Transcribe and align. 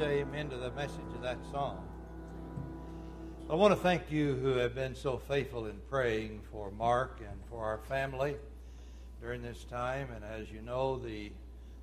say 0.00 0.20
amen 0.20 0.48
to 0.48 0.56
the 0.56 0.70
message 0.70 1.12
of 1.14 1.20
that 1.20 1.36
song. 1.52 1.78
I 3.50 3.54
want 3.54 3.74
to 3.74 3.76
thank 3.78 4.10
you 4.10 4.34
who 4.34 4.54
have 4.54 4.74
been 4.74 4.94
so 4.94 5.18
faithful 5.18 5.66
in 5.66 5.76
praying 5.90 6.40
for 6.50 6.70
Mark 6.70 7.20
and 7.20 7.38
for 7.50 7.62
our 7.66 7.80
family 7.86 8.36
during 9.20 9.42
this 9.42 9.64
time. 9.64 10.08
And 10.16 10.24
as 10.24 10.50
you 10.50 10.62
know, 10.62 10.98
the 10.98 11.30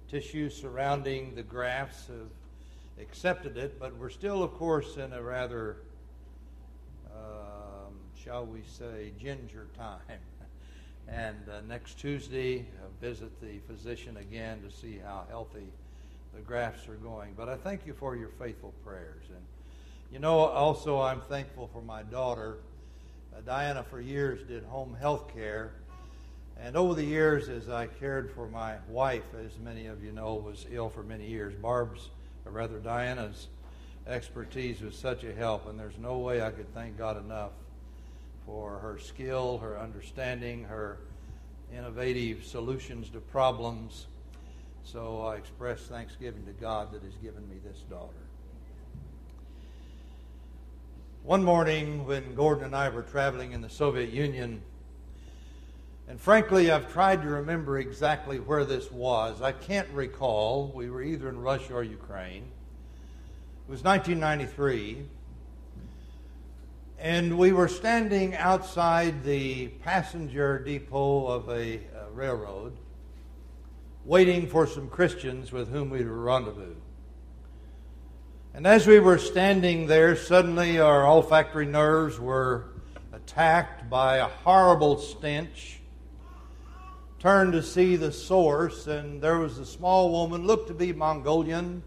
tissue 0.09 0.49
surrounding 0.49 1.35
the 1.35 1.43
grafts 1.43 2.07
have 2.07 2.31
accepted 2.99 3.55
it, 3.55 3.79
but 3.79 3.95
we're 3.97 4.09
still, 4.09 4.41
of 4.41 4.55
course, 4.55 4.97
in 4.97 5.13
a 5.13 5.21
rather, 5.21 5.77
um, 7.13 7.93
shall 8.19 8.47
we 8.47 8.63
say, 8.63 9.11
ginger 9.19 9.67
time. 9.77 9.99
And 11.07 11.37
uh, 11.47 11.61
next 11.69 11.99
Tuesday, 11.99 12.65
I'll 12.81 12.89
visit 12.99 13.39
the 13.39 13.59
physician 13.67 14.17
again 14.17 14.61
to 14.63 14.75
see 14.75 14.97
how 14.97 15.23
healthy 15.29 15.71
the 16.37 16.43
grafts 16.43 16.87
are 16.87 16.95
going. 16.95 17.33
But 17.35 17.49
I 17.49 17.55
thank 17.55 17.85
you 17.87 17.93
for 17.93 18.15
your 18.15 18.29
faithful 18.39 18.73
prayers. 18.85 19.23
And 19.29 19.43
you 20.11 20.19
know, 20.19 20.39
also, 20.39 21.01
I'm 21.01 21.21
thankful 21.21 21.69
for 21.73 21.81
my 21.81 22.03
daughter. 22.03 22.57
Uh, 23.35 23.41
Diana, 23.41 23.83
for 23.83 23.99
years, 23.99 24.47
did 24.47 24.63
home 24.63 24.95
health 24.99 25.33
care. 25.33 25.71
And 26.61 26.77
over 26.77 26.93
the 26.93 27.03
years, 27.03 27.49
as 27.49 27.69
I 27.69 27.87
cared 27.87 28.31
for 28.31 28.47
my 28.47 28.75
wife, 28.87 29.25
as 29.43 29.51
many 29.63 29.87
of 29.87 30.03
you 30.03 30.11
know, 30.11 30.35
was 30.35 30.65
ill 30.71 30.89
for 30.89 31.03
many 31.03 31.27
years, 31.27 31.53
Barb's, 31.55 32.09
or 32.45 32.51
rather 32.51 32.77
Diana's, 32.79 33.47
expertise 34.07 34.81
was 34.81 34.95
such 34.95 35.23
a 35.23 35.33
help, 35.33 35.67
and 35.67 35.77
there's 35.79 35.97
no 35.99 36.19
way 36.19 36.41
I 36.41 36.51
could 36.51 36.73
thank 36.73 36.97
God 36.97 37.23
enough 37.23 37.51
for 38.45 38.77
her 38.79 38.97
skill, 38.97 39.57
her 39.57 39.77
understanding, 39.77 40.63
her 40.63 40.97
innovative 41.75 42.45
solutions 42.45 43.09
to 43.09 43.19
problems. 43.19 44.07
So 44.91 45.19
I 45.19 45.35
express 45.35 45.81
thanksgiving 45.81 46.45
to 46.45 46.53
God 46.53 46.93
that 46.93 47.03
has 47.03 47.13
given 47.15 47.47
me 47.49 47.57
this 47.61 47.79
daughter. 47.89 48.13
One 51.23 51.43
morning, 51.43 52.05
when 52.05 52.33
Gordon 52.35 52.63
and 52.63 52.75
I 52.75 52.87
were 52.87 53.01
traveling 53.01 53.51
in 53.51 53.59
the 53.59 53.69
Soviet 53.69 54.11
Union, 54.11 54.61
and 56.07 56.21
frankly, 56.21 56.71
I've 56.71 56.89
tried 56.89 57.21
to 57.23 57.27
remember 57.27 57.79
exactly 57.79 58.39
where 58.39 58.63
this 58.63 58.89
was. 58.89 59.41
I 59.41 59.51
can't 59.51 59.89
recall. 59.89 60.71
We 60.73 60.89
were 60.89 61.03
either 61.03 61.27
in 61.27 61.37
Russia 61.41 61.73
or 61.73 61.83
Ukraine. 61.83 62.43
It 63.67 63.69
was 63.69 63.83
1993. 63.83 65.03
And 66.97 67.37
we 67.37 67.51
were 67.51 67.67
standing 67.67 68.37
outside 68.37 69.25
the 69.25 69.67
passenger 69.83 70.59
depot 70.59 71.27
of 71.27 71.49
a, 71.49 71.75
a 71.75 72.09
railroad, 72.13 72.71
waiting 74.07 74.47
for 74.47 74.65
some 74.65 74.87
Christians 74.87 75.51
with 75.51 75.69
whom 75.69 75.89
we 75.89 76.01
were 76.01 76.17
rendezvous. 76.17 76.75
And 78.53 78.65
as 78.65 78.87
we 78.87 79.01
were 79.01 79.17
standing 79.17 79.85
there, 79.85 80.15
suddenly 80.15 80.79
our 80.79 81.05
olfactory 81.05 81.65
nerves 81.65 82.17
were 82.17 82.69
attacked 83.11 83.89
by 83.89 84.17
a 84.17 84.25
horrible 84.25 84.97
stench. 84.97 85.81
Turned 87.19 87.51
to 87.51 87.61
see 87.61 87.97
the 87.97 88.13
source, 88.13 88.87
and 88.87 89.21
there 89.21 89.39
was 89.39 89.57
a 89.57 89.65
small 89.65 90.09
woman, 90.09 90.47
looked 90.47 90.69
to 90.69 90.73
be 90.73 90.93
Mongolian. 90.93 91.83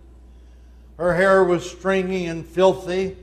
Her 0.98 1.14
hair 1.14 1.42
was 1.42 1.68
stringy 1.68 2.26
and 2.26 2.44
filthy. 2.44 3.16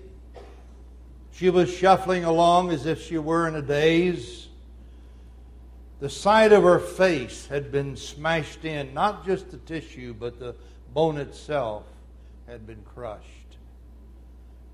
She 1.33 1.51
was 1.51 1.71
shuffling 1.71 2.23
along 2.23 2.71
as 2.71 2.87
if 2.87 3.03
she 3.03 3.19
were 3.19 3.47
in 3.47 3.53
a 3.53 3.61
daze. 3.61 4.46
The 5.99 6.09
side 6.09 6.51
of 6.51 6.63
her 6.63 6.79
face 6.79 7.47
had 7.47 7.71
been 7.71 7.95
smashed 7.95 8.65
in, 8.65 8.93
not 8.93 9.25
just 9.25 9.49
the 9.49 9.57
tissue, 9.57 10.13
but 10.13 10.39
the 10.39 10.55
bone 10.93 11.17
itself 11.17 11.83
had 12.47 12.67
been 12.67 12.83
crushed. 12.83 13.57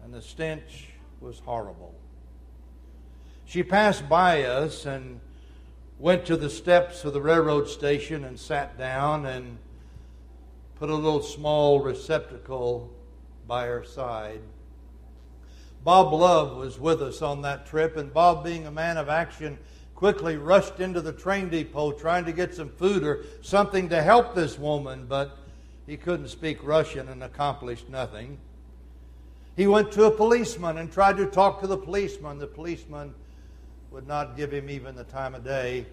And 0.04 0.14
the 0.14 0.22
stench 0.22 0.90
was 1.22 1.40
horrible. 1.40 1.96
She 3.46 3.64
passed 3.64 4.10
by 4.10 4.44
us 4.44 4.86
and 4.86 5.22
went 5.98 6.26
to 6.26 6.36
the 6.36 6.50
steps 6.50 7.06
of 7.06 7.14
the 7.14 7.22
railroad 7.22 7.70
station 7.70 8.26
and 8.26 8.38
sat 8.38 8.78
down 8.78 9.26
and 9.26 9.58
put 10.76 10.90
a 10.90 10.96
little 10.96 11.22
small 11.22 11.80
receptacle 11.80 12.92
by 13.48 13.68
her 13.68 13.86
side. 13.86 14.42
Bob 15.84 16.12
Love 16.12 16.58
was 16.58 16.80
with 16.80 17.02
us 17.02 17.22
on 17.22 17.42
that 17.44 17.66
trip, 17.66 17.96
and 17.96 18.14
Bob, 18.14 18.44
being 18.44 18.66
a 18.66 18.72
man 18.72 18.98
of 18.98 19.08
action, 19.08 19.58
quickly 20.04 20.36
rushed 20.36 20.82
into 20.82 21.00
the 21.00 21.14
train 21.14 21.48
depot 21.48 21.94
trying 21.94 22.26
to 22.26 22.34
get 22.34 22.54
some 22.54 22.68
food 22.68 23.06
or 23.06 23.24
something 23.42 23.88
to 23.88 24.04
help 24.04 24.36
this 24.36 24.60
woman, 24.60 25.06
but 25.08 25.38
he 25.88 25.96
couldn't 25.96 26.28
speak 26.28 26.62
Russian 26.62 27.08
and 27.08 27.24
accomplished 27.24 27.88
nothing. 27.88 28.38
He 29.56 29.66
went 29.66 29.94
to 29.94 30.04
a 30.04 30.12
policeman 30.12 30.78
and 30.78 30.92
tried 30.92 31.16
to 31.16 31.26
talk 31.26 31.62
to 31.62 31.68
the 31.68 31.78
policeman. 31.78 32.38
The 32.38 32.48
policeman 32.48 33.14
would 33.92 34.06
not 34.06 34.36
give 34.36 34.52
him 34.52 34.70
even 34.70 34.94
the 34.94 35.06
time 35.06 35.36
of 35.36 35.46
day. 35.46 35.86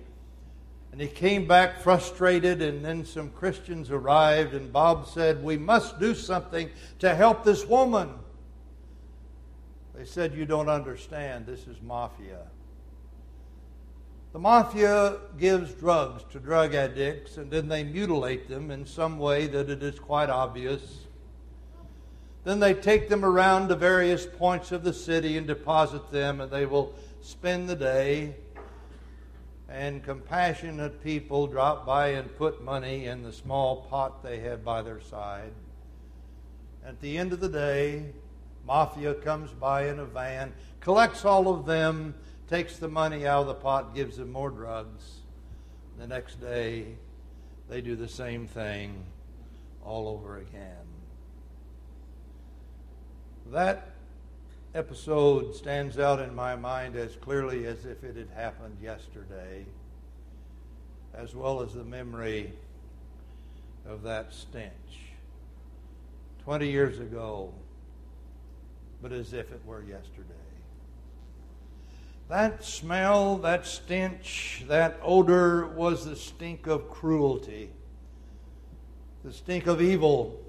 And 0.90 1.00
he 1.00 1.06
came 1.06 1.46
back 1.46 1.78
frustrated, 1.78 2.62
and 2.62 2.84
then 2.84 3.04
some 3.04 3.30
Christians 3.30 3.92
arrived, 3.92 4.54
and 4.54 4.72
Bob 4.72 5.06
said, 5.06 5.40
We 5.40 5.56
must 5.56 6.00
do 6.00 6.16
something 6.16 6.68
to 6.98 7.14
help 7.14 7.44
this 7.44 7.64
woman. 7.64 8.10
They 9.94 10.04
said, 10.04 10.34
You 10.34 10.46
don't 10.46 10.68
understand. 10.68 11.46
This 11.46 11.68
is 11.68 11.80
mafia. 11.80 12.40
The 14.32 14.38
mafia 14.38 15.18
gives 15.38 15.74
drugs 15.74 16.22
to 16.30 16.38
drug 16.38 16.74
addicts 16.74 17.36
and 17.36 17.50
then 17.50 17.68
they 17.68 17.82
mutilate 17.82 18.48
them 18.48 18.70
in 18.70 18.86
some 18.86 19.18
way 19.18 19.48
that 19.48 19.68
it 19.68 19.82
is 19.82 19.98
quite 19.98 20.30
obvious. 20.30 21.06
Then 22.44 22.60
they 22.60 22.74
take 22.74 23.08
them 23.08 23.24
around 23.24 23.68
to 23.68 23.76
various 23.76 24.26
points 24.26 24.72
of 24.72 24.84
the 24.84 24.92
city 24.92 25.36
and 25.36 25.46
deposit 25.46 26.10
them, 26.10 26.40
and 26.40 26.50
they 26.50 26.64
will 26.64 26.94
spend 27.20 27.68
the 27.68 27.76
day. 27.76 28.34
And 29.68 30.02
compassionate 30.02 31.04
people 31.04 31.46
drop 31.46 31.84
by 31.84 32.08
and 32.08 32.34
put 32.36 32.64
money 32.64 33.06
in 33.06 33.22
the 33.22 33.32
small 33.32 33.82
pot 33.90 34.22
they 34.22 34.40
have 34.40 34.64
by 34.64 34.80
their 34.82 35.00
side. 35.00 35.52
At 36.84 37.00
the 37.00 37.18
end 37.18 37.32
of 37.32 37.40
the 37.40 37.48
day, 37.48 38.06
Mafia 38.66 39.14
comes 39.14 39.50
by 39.52 39.88
in 39.88 39.98
a 39.98 40.04
van, 40.04 40.52
collects 40.80 41.24
all 41.24 41.52
of 41.52 41.66
them, 41.66 42.14
takes 42.50 42.78
the 42.78 42.88
money 42.88 43.28
out 43.28 43.42
of 43.42 43.46
the 43.46 43.54
pot, 43.54 43.94
gives 43.94 44.16
them 44.16 44.32
more 44.32 44.50
drugs. 44.50 45.20
The 45.98 46.06
next 46.08 46.40
day, 46.40 46.96
they 47.68 47.80
do 47.80 47.94
the 47.94 48.08
same 48.08 48.48
thing 48.48 49.04
all 49.84 50.08
over 50.08 50.38
again. 50.38 50.76
That 53.52 53.90
episode 54.74 55.54
stands 55.54 55.96
out 55.96 56.18
in 56.20 56.34
my 56.34 56.56
mind 56.56 56.96
as 56.96 57.14
clearly 57.14 57.66
as 57.66 57.84
if 57.86 58.02
it 58.02 58.16
had 58.16 58.30
happened 58.34 58.78
yesterday, 58.82 59.64
as 61.14 61.36
well 61.36 61.62
as 61.62 61.72
the 61.72 61.84
memory 61.84 62.52
of 63.88 64.02
that 64.02 64.34
stench. 64.34 64.72
Twenty 66.42 66.68
years 66.68 66.98
ago, 66.98 67.54
but 69.00 69.12
as 69.12 69.32
if 69.32 69.52
it 69.52 69.60
were 69.64 69.82
yesterday. 69.82 70.49
That 72.30 72.62
smell, 72.62 73.38
that 73.38 73.66
stench, 73.66 74.64
that 74.68 75.00
odor 75.02 75.66
was 75.66 76.04
the 76.04 76.14
stink 76.14 76.68
of 76.68 76.88
cruelty, 76.88 77.70
the 79.24 79.32
stink 79.32 79.66
of 79.66 79.82
evil. 79.82 80.40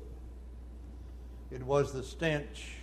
It 1.50 1.64
was 1.64 1.92
the 1.92 2.04
stench 2.04 2.74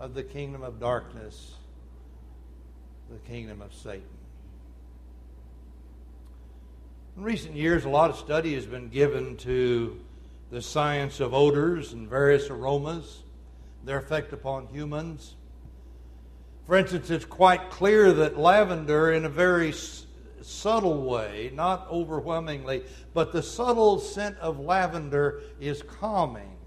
of 0.00 0.14
the 0.14 0.24
kingdom 0.24 0.64
of 0.64 0.80
darkness, 0.80 1.54
the 3.08 3.18
kingdom 3.18 3.62
of 3.62 3.72
Satan. 3.72 4.02
In 7.16 7.22
recent 7.22 7.54
years, 7.54 7.84
a 7.84 7.88
lot 7.88 8.10
of 8.10 8.16
study 8.16 8.54
has 8.54 8.66
been 8.66 8.88
given 8.88 9.36
to 9.36 9.96
the 10.50 10.60
science 10.60 11.20
of 11.20 11.34
odors 11.34 11.92
and 11.92 12.10
various 12.10 12.50
aromas 12.50 13.22
their 13.84 13.98
effect 13.98 14.32
upon 14.32 14.66
humans. 14.66 15.36
For 16.68 16.76
instance, 16.76 17.08
it's 17.08 17.24
quite 17.24 17.70
clear 17.70 18.12
that 18.12 18.38
lavender, 18.38 19.10
in 19.12 19.24
a 19.24 19.30
very 19.30 19.70
s- 19.70 20.04
subtle 20.42 21.02
way, 21.02 21.50
not 21.54 21.88
overwhelmingly, 21.90 22.82
but 23.14 23.32
the 23.32 23.42
subtle 23.42 23.98
scent 23.98 24.36
of 24.36 24.60
lavender 24.60 25.40
is 25.58 25.82
calming. 25.82 26.58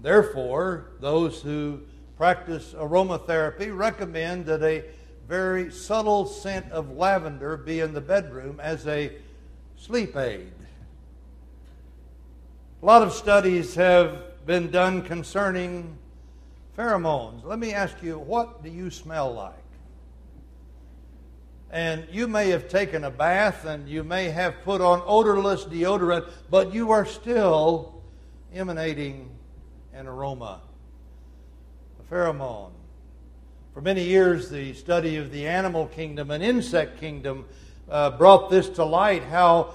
Therefore, 0.00 0.90
those 0.98 1.40
who 1.40 1.82
practice 2.16 2.74
aromatherapy 2.76 3.70
recommend 3.72 4.46
that 4.46 4.64
a 4.64 4.86
very 5.28 5.70
subtle 5.70 6.26
scent 6.26 6.68
of 6.72 6.90
lavender 6.96 7.56
be 7.56 7.78
in 7.78 7.94
the 7.94 8.00
bedroom 8.00 8.58
as 8.58 8.88
a 8.88 9.12
sleep 9.76 10.16
aid. 10.16 10.52
A 12.82 12.86
lot 12.86 13.02
of 13.02 13.12
studies 13.12 13.76
have 13.76 14.44
been 14.46 14.72
done 14.72 15.02
concerning 15.02 15.96
pheromones. 16.76 17.44
Let 17.44 17.58
me 17.58 17.72
ask 17.72 18.02
you, 18.02 18.18
what 18.18 18.62
do 18.62 18.70
you 18.70 18.90
smell 18.90 19.32
like? 19.32 19.54
And 21.70 22.06
you 22.10 22.28
may 22.28 22.50
have 22.50 22.68
taken 22.68 23.04
a 23.04 23.10
bath 23.10 23.64
and 23.64 23.88
you 23.88 24.04
may 24.04 24.28
have 24.28 24.62
put 24.62 24.80
on 24.80 25.02
odorless 25.06 25.64
deodorant, 25.64 26.30
but 26.50 26.74
you 26.74 26.90
are 26.90 27.06
still 27.06 28.02
emanating 28.52 29.30
an 29.94 30.06
aroma, 30.06 30.60
a 31.98 32.14
pheromone. 32.14 32.72
For 33.72 33.80
many 33.80 34.04
years, 34.04 34.50
the 34.50 34.74
study 34.74 35.16
of 35.16 35.30
the 35.30 35.46
animal 35.46 35.86
kingdom 35.86 36.30
and 36.30 36.44
insect 36.44 37.00
kingdom 37.00 37.46
uh, 37.88 38.10
brought 38.10 38.50
this 38.50 38.68
to 38.70 38.84
light 38.84 39.24
how 39.24 39.72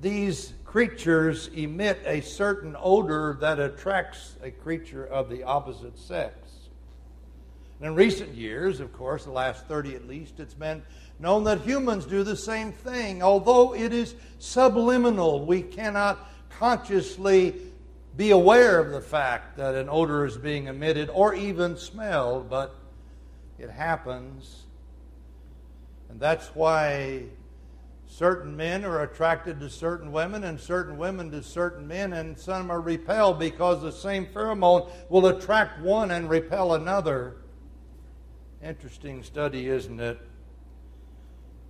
these 0.00 0.52
creatures 0.72 1.48
emit 1.48 2.02
a 2.06 2.22
certain 2.22 2.74
odor 2.80 3.36
that 3.42 3.60
attracts 3.60 4.36
a 4.42 4.50
creature 4.50 5.04
of 5.04 5.28
the 5.28 5.42
opposite 5.42 5.98
sex. 5.98 6.34
And 7.78 7.88
in 7.88 7.94
recent 7.94 8.34
years, 8.34 8.80
of 8.80 8.90
course, 8.94 9.24
the 9.24 9.32
last 9.32 9.66
30 9.66 9.94
at 9.94 10.08
least, 10.08 10.40
it's 10.40 10.54
been 10.54 10.80
known 11.18 11.44
that 11.44 11.60
humans 11.60 12.06
do 12.06 12.22
the 12.22 12.36
same 12.36 12.72
thing. 12.72 13.22
Although 13.22 13.74
it 13.74 13.92
is 13.92 14.14
subliminal, 14.38 15.44
we 15.44 15.60
cannot 15.60 16.18
consciously 16.48 17.54
be 18.16 18.30
aware 18.30 18.78
of 18.78 18.92
the 18.92 19.02
fact 19.02 19.58
that 19.58 19.74
an 19.74 19.90
odor 19.90 20.24
is 20.24 20.38
being 20.38 20.68
emitted 20.68 21.10
or 21.10 21.34
even 21.34 21.76
smelled, 21.76 22.48
but 22.48 22.74
it 23.58 23.68
happens. 23.68 24.62
And 26.08 26.18
that's 26.18 26.46
why 26.54 27.24
certain 28.12 28.54
men 28.54 28.84
are 28.84 29.04
attracted 29.04 29.58
to 29.58 29.70
certain 29.70 30.12
women 30.12 30.44
and 30.44 30.60
certain 30.60 30.98
women 30.98 31.30
to 31.30 31.42
certain 31.42 31.88
men, 31.88 32.12
and 32.12 32.38
some 32.38 32.70
are 32.70 32.80
repelled 32.80 33.38
because 33.38 33.80
the 33.80 33.90
same 33.90 34.26
pheromone 34.26 34.90
will 35.08 35.26
attract 35.28 35.80
one 35.80 36.10
and 36.10 36.28
repel 36.28 36.74
another. 36.74 37.36
Interesting 38.62 39.22
study, 39.22 39.66
isn't 39.66 39.98
it? 39.98 40.20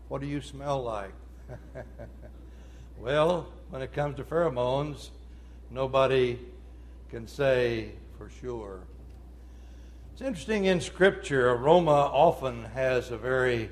What 0.09 0.21
do 0.21 0.27
you 0.27 0.41
smell 0.41 0.83
like? 0.83 1.13
well, 2.99 3.47
when 3.71 3.81
it 3.81 3.93
comes 3.93 4.17
to 4.17 4.25
pheromones, 4.25 5.11
nobody 5.71 6.41
can 7.09 7.29
say 7.29 7.93
for 8.19 8.29
sure. 8.41 8.81
It's 10.13 10.23
interesting 10.23 10.65
in 10.65 10.81
Scripture, 10.81 11.51
aroma 11.51 12.11
often 12.13 12.65
has 12.65 13.13
a 13.13 13.17
very 13.17 13.71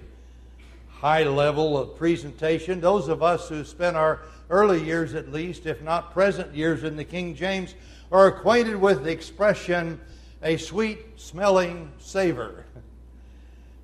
high 1.01 1.23
level 1.23 1.79
of 1.79 1.97
presentation. 1.97 2.79
Those 2.81 3.09
of 3.09 3.23
us 3.23 3.49
who 3.49 3.65
spent 3.65 3.97
our 3.97 4.21
early 4.51 4.85
years, 4.85 5.15
at 5.15 5.33
least, 5.33 5.65
if 5.65 5.81
not 5.81 6.13
present 6.13 6.55
years 6.55 6.85
in 6.85 6.97
the 6.97 7.05
King 7.05 7.35
James, 7.35 7.75
are 8.13 8.27
acquainted 8.27 8.77
with 8.77 9.05
the 9.05 9.11
expression 9.11 9.99
a 10.43 10.59
sweet 10.59 10.99
smelling 11.17 11.91
savor. 11.99 12.67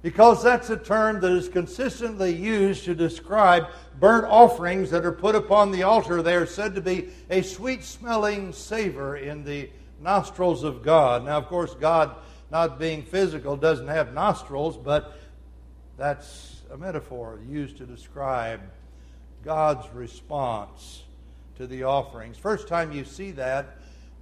Because 0.03 0.43
that's 0.43 0.69
a 0.69 0.77
term 0.77 1.21
that 1.21 1.33
is 1.33 1.49
consistently 1.49 2.35
used 2.35 2.85
to 2.85 2.95
describe 2.95 3.69
burnt 3.99 4.27
offerings 4.27 4.91
that 4.91 5.07
are 5.07 5.13
put 5.13 5.35
upon 5.35 5.71
the 5.71 5.85
altar. 5.85 6.21
They 6.21 6.35
are 6.35 6.47
said 6.47 6.75
to 6.75 6.83
be 6.83 7.09
a 7.31 7.41
sweet 7.43 7.83
smelling 7.83 8.53
savor 8.53 9.17
in 9.17 9.43
the 9.43 9.71
nostrils 10.03 10.65
of 10.65 10.83
God. 10.83 11.25
Now, 11.25 11.39
of 11.39 11.47
course, 11.47 11.75
God, 11.75 12.15
not 12.51 12.79
being 12.79 13.03
physical, 13.03 13.57
doesn't 13.57 13.89
have 13.89 14.13
nostrils, 14.13 14.77
but 14.77 15.19
that's 15.97 16.56
metaphor 16.79 17.41
used 17.49 17.77
to 17.79 17.87
describe 17.87 18.61
God's 19.45 19.87
response 19.95 21.03
to 21.57 21.67
the 21.67 21.85
offerings. 21.85 22.37
First 22.37 22.69
time 22.69 22.93
you 22.93 23.05
see 23.05 23.31
that 23.33 23.77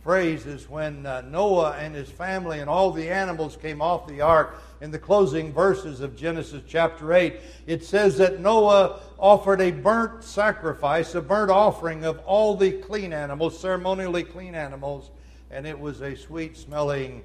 phrase 0.05 0.45
is 0.45 0.69
when 0.69 1.07
uh, 1.07 1.23
Noah 1.23 1.73
and 1.81 1.95
his 1.95 2.11
family 2.11 2.61
and 2.61 2.69
all 2.69 2.91
the 2.91 3.09
animals 3.09 3.57
came 3.57 3.81
off 3.81 4.07
the 4.07 4.21
ark 4.21 4.61
in 4.83 4.91
the 4.91 4.99
closing 4.99 5.51
verses 5.51 6.03
of 6.03 6.15
Genesis 6.15 6.63
chapter 6.69 7.15
8. 7.15 7.41
It 7.67 7.83
says 7.83 8.19
that 8.19 8.39
Noah 8.39 9.01
offered 9.19 9.63
a 9.63 9.71
burnt 9.71 10.23
sacrifice, 10.23 11.15
a 11.15 11.23
burnt 11.23 11.51
offering 11.51 12.05
of 12.05 12.19
all 12.27 12.55
the 12.55 12.73
clean 12.73 13.15
animals, 13.15 13.59
ceremonially 13.59 14.25
clean 14.25 14.55
animals, 14.55 15.11
and 15.51 15.67
it 15.67 15.81
was 15.81 16.03
a 16.03 16.15
sweet 16.15 16.59
smelling 16.59 17.25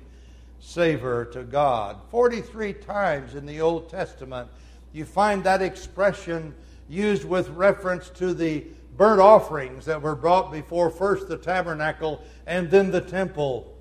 savor 0.62 1.26
to 1.26 1.44
God. 1.44 1.98
43 2.12 2.74
times 2.74 3.36
in 3.36 3.46
the 3.46 3.60
Old 3.60 3.90
Testament, 3.90 4.50
you 4.94 5.06
find 5.06 5.44
that 5.44 5.62
expression 5.62 6.54
used 6.88 7.26
with 7.26 7.50
reference 7.50 8.10
to 8.10 8.34
the 8.34 8.66
burnt 8.98 9.22
offerings 9.22 9.86
that 9.86 10.02
were 10.02 10.16
brought 10.16 10.52
before 10.52 10.90
first 10.90 11.28
the 11.28 11.38
tabernacle 11.38 12.24
and 12.48 12.70
then 12.70 12.92
the 12.92 13.02
temple. 13.02 13.76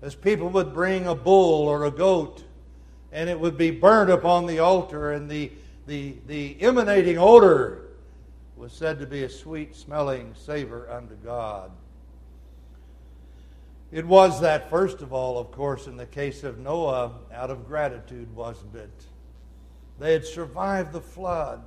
As 0.00 0.14
people 0.14 0.48
would 0.50 0.72
bring 0.72 1.06
a 1.06 1.14
bull 1.14 1.66
or 1.66 1.84
a 1.84 1.90
goat, 1.90 2.44
and 3.12 3.28
it 3.28 3.38
would 3.38 3.56
be 3.56 3.70
burnt 3.70 4.10
upon 4.10 4.46
the 4.46 4.58
altar, 4.58 5.12
and 5.12 5.30
the, 5.30 5.52
the, 5.86 6.16
the 6.26 6.56
emanating 6.60 7.18
odor 7.18 7.84
was 8.56 8.72
said 8.72 8.98
to 9.00 9.06
be 9.06 9.24
a 9.24 9.28
sweet 9.28 9.74
smelling 9.76 10.34
savor 10.34 10.90
unto 10.90 11.14
God. 11.16 11.70
It 13.92 14.06
was 14.06 14.40
that, 14.40 14.70
first 14.70 15.02
of 15.02 15.12
all, 15.12 15.38
of 15.38 15.52
course, 15.52 15.86
in 15.86 15.96
the 15.96 16.06
case 16.06 16.42
of 16.42 16.58
Noah, 16.58 17.12
out 17.32 17.50
of 17.50 17.66
gratitude, 17.66 18.34
wasn't 18.34 18.74
it? 18.74 18.90
They 19.98 20.12
had 20.12 20.24
survived 20.24 20.92
the 20.92 21.00
flood 21.00 21.62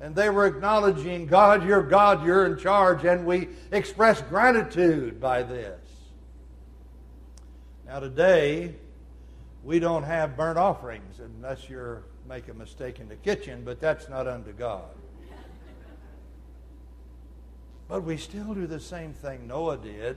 and 0.00 0.14
they 0.14 0.30
were 0.30 0.46
acknowledging, 0.46 1.26
God, 1.26 1.64
you're 1.66 1.82
God, 1.82 2.24
you're 2.24 2.46
in 2.46 2.58
charge, 2.58 3.04
and 3.04 3.26
we 3.26 3.48
express 3.70 4.22
gratitude 4.22 5.20
by 5.20 5.42
this. 5.42 5.78
Now, 7.86 8.00
today, 8.00 8.74
we 9.62 9.78
don't 9.78 10.04
have 10.04 10.38
burnt 10.38 10.58
offerings 10.58 11.20
unless 11.20 11.68
you're 11.68 12.04
making 12.26 12.52
a 12.52 12.54
mistake 12.54 12.98
in 12.98 13.08
the 13.08 13.16
kitchen, 13.16 13.62
but 13.62 13.78
that's 13.78 14.08
not 14.08 14.26
unto 14.26 14.52
God. 14.52 14.88
But 17.86 18.04
we 18.04 18.16
still 18.16 18.54
do 18.54 18.66
the 18.66 18.80
same 18.80 19.12
thing 19.12 19.48
Noah 19.48 19.76
did. 19.76 20.16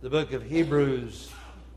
The 0.00 0.10
book 0.10 0.32
of 0.32 0.44
Hebrews, 0.44 1.32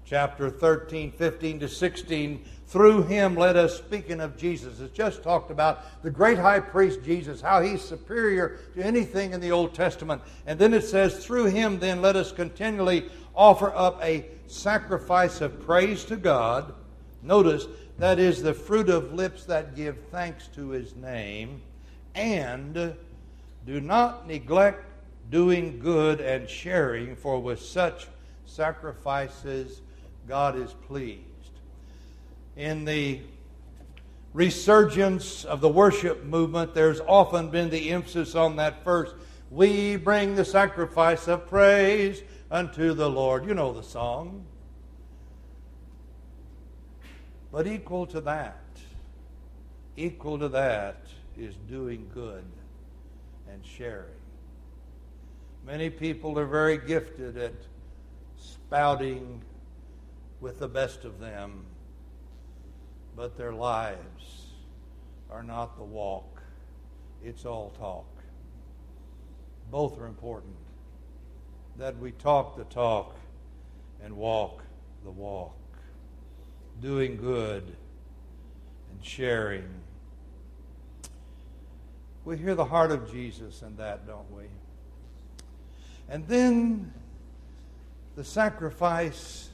chapter 0.05 0.49
13, 0.49 1.13
15 1.13 1.61
to 1.61 1.69
16, 1.69 2.45
through 2.67 3.03
him 3.03 3.35
let 3.35 3.55
us, 3.55 3.77
speaking 3.77 4.19
of 4.19 4.37
Jesus, 4.37 4.81
it's 4.81 4.95
just 4.95 5.23
talked 5.23 5.51
about 5.51 6.03
the 6.03 6.11
great 6.11 6.37
high 6.37 6.59
priest 6.59 6.99
Jesus, 7.01 7.39
how 7.39 7.61
he's 7.61 7.81
superior 7.81 8.59
to 8.75 8.83
anything 8.83 9.31
in 9.31 9.39
the 9.39 9.51
Old 9.51 9.73
Testament. 9.73 10.21
And 10.45 10.59
then 10.59 10.73
it 10.73 10.83
says, 10.83 11.23
through 11.25 11.45
him 11.45 11.79
then 11.79 12.01
let 12.01 12.17
us 12.17 12.33
continually 12.33 13.09
offer 13.33 13.73
up 13.73 14.03
a 14.03 14.25
sacrifice 14.47 15.39
of 15.39 15.65
praise 15.65 16.03
to 16.05 16.17
God. 16.17 16.73
Notice, 17.23 17.67
that 17.99 18.19
is 18.19 18.43
the 18.43 18.53
fruit 18.53 18.89
of 18.89 19.13
lips 19.13 19.45
that 19.45 19.75
give 19.75 19.97
thanks 20.11 20.47
to 20.49 20.69
his 20.69 20.93
name. 20.95 21.61
And 22.15 22.93
do 23.65 23.81
not 23.81 24.27
neglect 24.27 24.83
doing 25.31 25.79
good 25.79 26.19
and 26.19 26.49
sharing, 26.49 27.15
for 27.15 27.41
with 27.41 27.61
such 27.61 28.07
sacrifices 28.45 29.81
God 30.27 30.57
is 30.57 30.73
pleased 30.73 31.23
in 32.57 32.85
the 32.85 33.21
resurgence 34.33 35.45
of 35.45 35.61
the 35.61 35.69
worship 35.69 36.23
movement, 36.25 36.73
there's 36.73 36.99
often 37.01 37.49
been 37.49 37.69
the 37.69 37.91
emphasis 37.91 38.35
on 38.35 38.55
that 38.57 38.83
first. 38.83 39.15
We 39.51 39.95
bring 39.95 40.35
the 40.35 40.43
sacrifice 40.43 41.27
of 41.27 41.47
praise 41.47 42.21
unto 42.51 42.93
the 42.93 43.09
Lord. 43.09 43.45
You 43.45 43.53
know 43.53 43.71
the 43.71 43.83
song. 43.83 44.45
But 47.51 47.67
equal 47.67 48.07
to 48.07 48.21
that, 48.21 48.61
equal 49.95 50.39
to 50.39 50.49
that 50.49 51.05
is 51.37 51.55
doing 51.69 52.09
good 52.13 52.43
and 53.49 53.65
sharing. 53.65 54.09
Many 55.65 55.89
people 55.89 56.37
are 56.39 56.45
very 56.45 56.77
gifted 56.77 57.37
at 57.37 57.53
spouting 58.37 59.41
with 60.41 60.59
the 60.59 60.67
best 60.67 61.05
of 61.05 61.19
them 61.19 61.65
but 63.17 63.35
their 63.35 63.51
lives 63.51 64.45
are 65.31 65.41
not 65.41 65.75
the 65.75 65.83
walk. 65.83 66.39
It's 67.23 67.45
all 67.45 67.71
talk. 67.71 68.05
Both 69.71 69.99
are 69.99 70.05
important. 70.05 70.55
That 71.77 71.97
we 71.97 72.11
talk 72.11 72.55
the 72.55 72.63
talk 72.65 73.15
and 74.03 74.15
walk 74.15 74.63
the 75.03 75.09
walk. 75.09 75.57
Doing 76.79 77.17
good 77.17 77.63
and 77.63 79.03
sharing. 79.03 79.67
We 82.23 82.37
hear 82.37 82.53
the 82.53 82.65
heart 82.65 82.91
of 82.91 83.11
Jesus 83.11 83.63
in 83.63 83.77
that, 83.77 84.05
don't 84.05 84.31
we? 84.31 84.43
And 86.07 86.27
then 86.27 86.93
the 88.15 88.23
sacrifice 88.23 89.49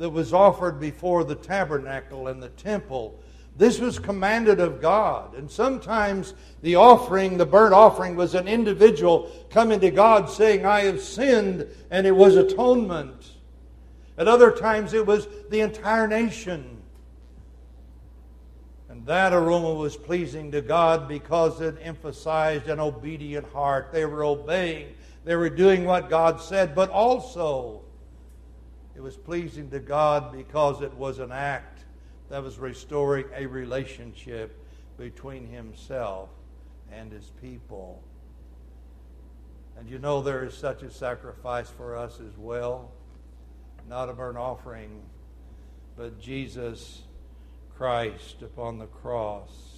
that 0.00 0.08
was 0.08 0.32
offered 0.32 0.80
before 0.80 1.24
the 1.24 1.34
tabernacle 1.34 2.28
and 2.28 2.42
the 2.42 2.48
temple. 2.48 3.20
This 3.58 3.78
was 3.78 3.98
commanded 3.98 4.58
of 4.58 4.80
God. 4.80 5.34
And 5.34 5.50
sometimes 5.50 6.32
the 6.62 6.76
offering, 6.76 7.36
the 7.36 7.44
burnt 7.44 7.74
offering, 7.74 8.16
was 8.16 8.34
an 8.34 8.48
individual 8.48 9.30
coming 9.50 9.78
to 9.80 9.90
God 9.90 10.30
saying, 10.30 10.64
I 10.64 10.80
have 10.84 11.02
sinned, 11.02 11.66
and 11.90 12.06
it 12.06 12.16
was 12.16 12.36
atonement. 12.36 13.32
At 14.16 14.26
other 14.26 14.50
times 14.50 14.94
it 14.94 15.04
was 15.04 15.28
the 15.50 15.60
entire 15.60 16.08
nation. 16.08 16.78
And 18.88 19.04
that 19.04 19.34
aroma 19.34 19.74
was 19.74 19.98
pleasing 19.98 20.50
to 20.52 20.62
God 20.62 21.08
because 21.08 21.60
it 21.60 21.76
emphasized 21.82 22.68
an 22.68 22.80
obedient 22.80 23.52
heart. 23.52 23.90
They 23.92 24.06
were 24.06 24.24
obeying, 24.24 24.94
they 25.26 25.36
were 25.36 25.50
doing 25.50 25.84
what 25.84 26.08
God 26.08 26.40
said, 26.40 26.74
but 26.74 26.88
also 26.88 27.82
was 29.02 29.16
pleasing 29.16 29.70
to 29.70 29.78
God 29.78 30.32
because 30.32 30.82
it 30.82 30.94
was 30.94 31.18
an 31.18 31.32
act 31.32 31.84
that 32.28 32.42
was 32.42 32.58
restoring 32.58 33.26
a 33.34 33.46
relationship 33.46 34.56
between 34.96 35.46
himself 35.46 36.28
and 36.92 37.12
his 37.12 37.32
people. 37.40 38.02
And 39.78 39.88
you 39.88 39.98
know 39.98 40.20
there 40.20 40.44
is 40.44 40.54
such 40.54 40.82
a 40.82 40.90
sacrifice 40.90 41.70
for 41.70 41.96
us 41.96 42.20
as 42.20 42.36
well. 42.36 42.92
Not 43.88 44.08
a 44.08 44.12
burnt 44.12 44.36
offering, 44.36 45.02
but 45.96 46.20
Jesus 46.20 47.02
Christ 47.76 48.42
upon 48.42 48.78
the 48.78 48.86
cross. 48.86 49.69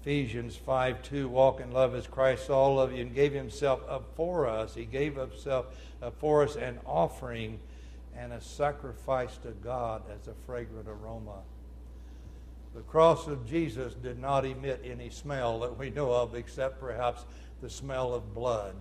Ephesians 0.00 0.56
5 0.56 1.02
2, 1.02 1.28
walk 1.28 1.60
in 1.60 1.72
love 1.72 1.94
as 1.94 2.06
Christ 2.06 2.46
saw 2.46 2.58
all 2.58 2.80
of 2.80 2.92
you, 2.92 3.02
and 3.02 3.14
gave 3.14 3.34
himself 3.34 3.82
up 3.88 4.16
for 4.16 4.48
us. 4.48 4.74
He 4.74 4.86
gave 4.86 5.16
himself 5.16 5.66
up 6.00 6.18
for 6.18 6.42
us 6.42 6.56
an 6.56 6.78
offering 6.86 7.60
and 8.16 8.32
a 8.32 8.40
sacrifice 8.40 9.36
to 9.38 9.50
God 9.50 10.02
as 10.10 10.26
a 10.26 10.34
fragrant 10.46 10.88
aroma. 10.88 11.40
The 12.74 12.80
cross 12.82 13.26
of 13.26 13.46
Jesus 13.46 13.94
did 13.94 14.18
not 14.18 14.46
emit 14.46 14.80
any 14.84 15.10
smell 15.10 15.60
that 15.60 15.76
we 15.76 15.90
know 15.90 16.12
of 16.12 16.34
except 16.34 16.80
perhaps 16.80 17.24
the 17.60 17.68
smell 17.68 18.14
of 18.14 18.32
blood. 18.34 18.76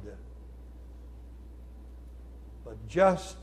But 2.64 2.88
just 2.88 3.38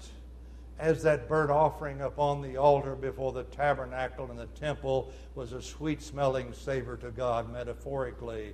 as 0.78 1.02
that 1.02 1.28
burnt 1.28 1.50
offering 1.50 2.02
upon 2.02 2.42
the 2.42 2.56
altar 2.56 2.95
before 2.95 3.33
the 3.33 3.45
tabernacle 3.45 4.30
and 4.30 4.38
the 4.38 4.47
temple 4.47 5.11
was 5.35 5.52
a 5.52 5.62
sweet 5.62 6.02
smelling 6.02 6.52
savor 6.52 6.97
to 6.99 7.11
God, 7.11 7.50
metaphorically, 7.50 8.52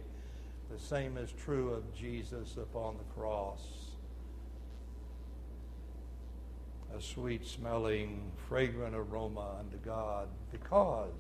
the 0.71 0.79
same 0.79 1.17
is 1.19 1.33
true 1.33 1.71
of 1.71 1.95
Jesus 1.95 2.57
upon 2.57 2.97
the 2.97 3.21
cross. 3.21 3.61
A 6.97 7.01
sweet 7.01 7.47
smelling, 7.47 8.31
fragrant 8.49 8.95
aroma 8.95 9.57
unto 9.59 9.79
God 9.79 10.29
because 10.51 11.11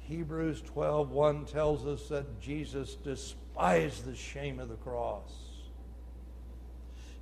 Hebrews 0.00 0.62
12:1 0.62 1.46
tells 1.46 1.86
us 1.86 2.08
that 2.08 2.40
Jesus 2.40 2.96
despised 2.96 4.04
the 4.04 4.14
shame 4.14 4.58
of 4.58 4.68
the 4.68 4.76
cross. 4.76 5.51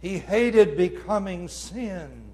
He 0.01 0.19
hated 0.19 0.77
becoming 0.77 1.49
sin. 1.49 2.25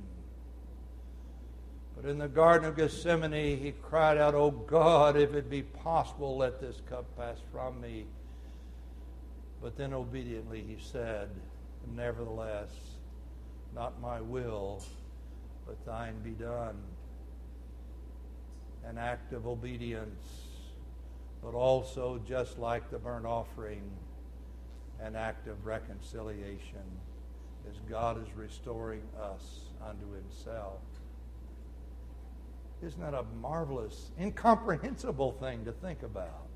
But 1.97 2.09
in 2.09 2.19
the 2.19 2.29
Garden 2.29 2.69
of 2.69 2.77
Gethsemane, 2.77 3.59
he 3.59 3.73
cried 3.83 4.19
out, 4.19 4.35
Oh 4.35 4.51
God, 4.51 5.17
if 5.17 5.35
it 5.35 5.51
be 5.51 5.63
possible, 5.63 6.37
let 6.37 6.61
this 6.61 6.81
cup 6.89 7.05
pass 7.17 7.39
from 7.51 7.81
me. 7.81 8.07
But 9.63 9.77
then 9.77 9.93
obediently 9.93 10.63
he 10.67 10.77
said, 10.81 11.31
Nevertheless, 11.95 12.71
not 13.75 14.01
my 14.01 14.21
will, 14.21 14.83
but 15.67 15.85
thine 15.85 16.19
be 16.23 16.31
done. 16.31 16.77
An 18.87 18.99
act 18.99 19.33
of 19.33 19.47
obedience 19.47 20.47
but 21.47 21.55
also, 21.55 22.21
just 22.27 22.59
like 22.59 22.91
the 22.91 22.99
burnt 22.99 23.25
offering, 23.25 23.83
an 25.01 25.15
act 25.15 25.47
of 25.47 25.65
reconciliation 25.65 26.83
as 27.69 27.77
God 27.89 28.21
is 28.23 28.29
restoring 28.37 29.03
us 29.21 29.61
unto 29.87 30.13
himself. 30.13 30.81
Isn't 32.83 33.01
that 33.01 33.15
a 33.15 33.25
marvelous, 33.41 34.11
incomprehensible 34.21 35.33
thing 35.33 35.65
to 35.65 35.73
think 35.73 36.03
about? 36.03 36.47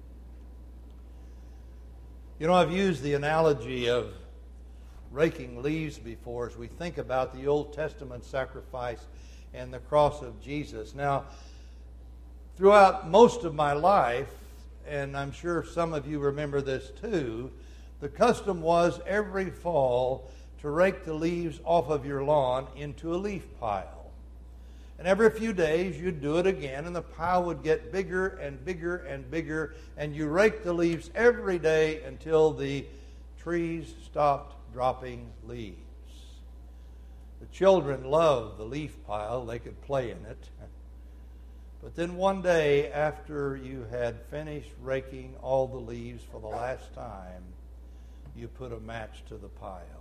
You 2.39 2.47
know, 2.47 2.55
I've 2.55 2.73
used 2.73 3.03
the 3.03 3.15
analogy 3.15 3.89
of 3.89 4.13
raking 5.11 5.63
leaves 5.63 5.99
before 5.99 6.49
as 6.49 6.57
we 6.57 6.69
think 6.69 6.99
about 6.99 7.35
the 7.35 7.47
Old 7.47 7.73
Testament 7.73 8.25
sacrifice 8.25 9.07
and 9.53 9.73
the 9.73 9.79
cross 9.81 10.23
of 10.23 10.41
Jesus. 10.41 10.95
Now, 10.95 11.25
throughout 12.57 13.09
most 13.09 13.45
of 13.45 13.55
my 13.55 13.73
life, 13.73 14.33
and 14.87 15.17
I'm 15.17 15.33
sure 15.33 15.65
some 15.65 15.93
of 15.93 16.07
you 16.07 16.19
remember 16.19 16.61
this 16.61 16.91
too, 17.01 17.51
the 18.01 18.09
custom 18.09 18.63
was 18.63 19.01
every 19.07 19.51
fall 19.51 20.31
to 20.61 20.71
rake 20.71 21.05
the 21.05 21.15
leaves 21.15 21.61
off 21.65 21.89
of 21.89 22.05
your 22.05 22.23
lawn 22.23 22.67
into 22.77 23.15
a 23.15 23.17
leaf 23.17 23.47
pile. 23.59 24.11
And 24.99 25.09
every 25.09 25.31
few 25.31 25.55
days 25.55 25.99
you'd 25.99 26.21
do 26.21 26.37
it 26.37 26.47
again, 26.47 26.85
and 26.85 26.95
the 26.95 27.01
pile 27.01 27.45
would 27.45 27.63
get 27.63 27.91
bigger 27.91 28.29
and 28.29 28.63
bigger 28.63 28.97
and 28.97 29.31
bigger, 29.31 29.75
and 29.97 30.15
you 30.15 30.29
rake 30.29 30.63
the 30.63 30.75
leaves 30.75 31.11
every 31.15 31.59
day 31.59 32.03
until 32.03 32.53
the 32.53 32.85
trees 33.39 33.95
stopped 34.05 34.57
dropping 34.75 35.31
leaves. 35.47 35.77
The 37.41 37.47
children 37.47 38.05
loved 38.05 38.59
the 38.59 38.65
leaf 38.65 38.95
pile, 39.07 39.47
they 39.47 39.59
could 39.59 39.81
play 39.81 40.11
in 40.11 40.27
it. 40.27 40.51
But 41.83 41.97
then 41.97 42.17
one 42.17 42.43
day, 42.43 42.93
after 42.93 43.57
you 43.57 43.87
had 43.91 44.21
finished 44.27 44.71
raking 44.83 45.35
all 45.41 45.67
the 45.67 45.79
leaves 45.79 46.23
for 46.31 46.39
the 46.39 46.47
last 46.47 46.93
time, 46.95 47.43
you 48.37 48.49
put 48.49 48.71
a 48.71 48.81
match 48.81 49.25
to 49.29 49.39
the 49.39 49.49
pile. 49.49 50.00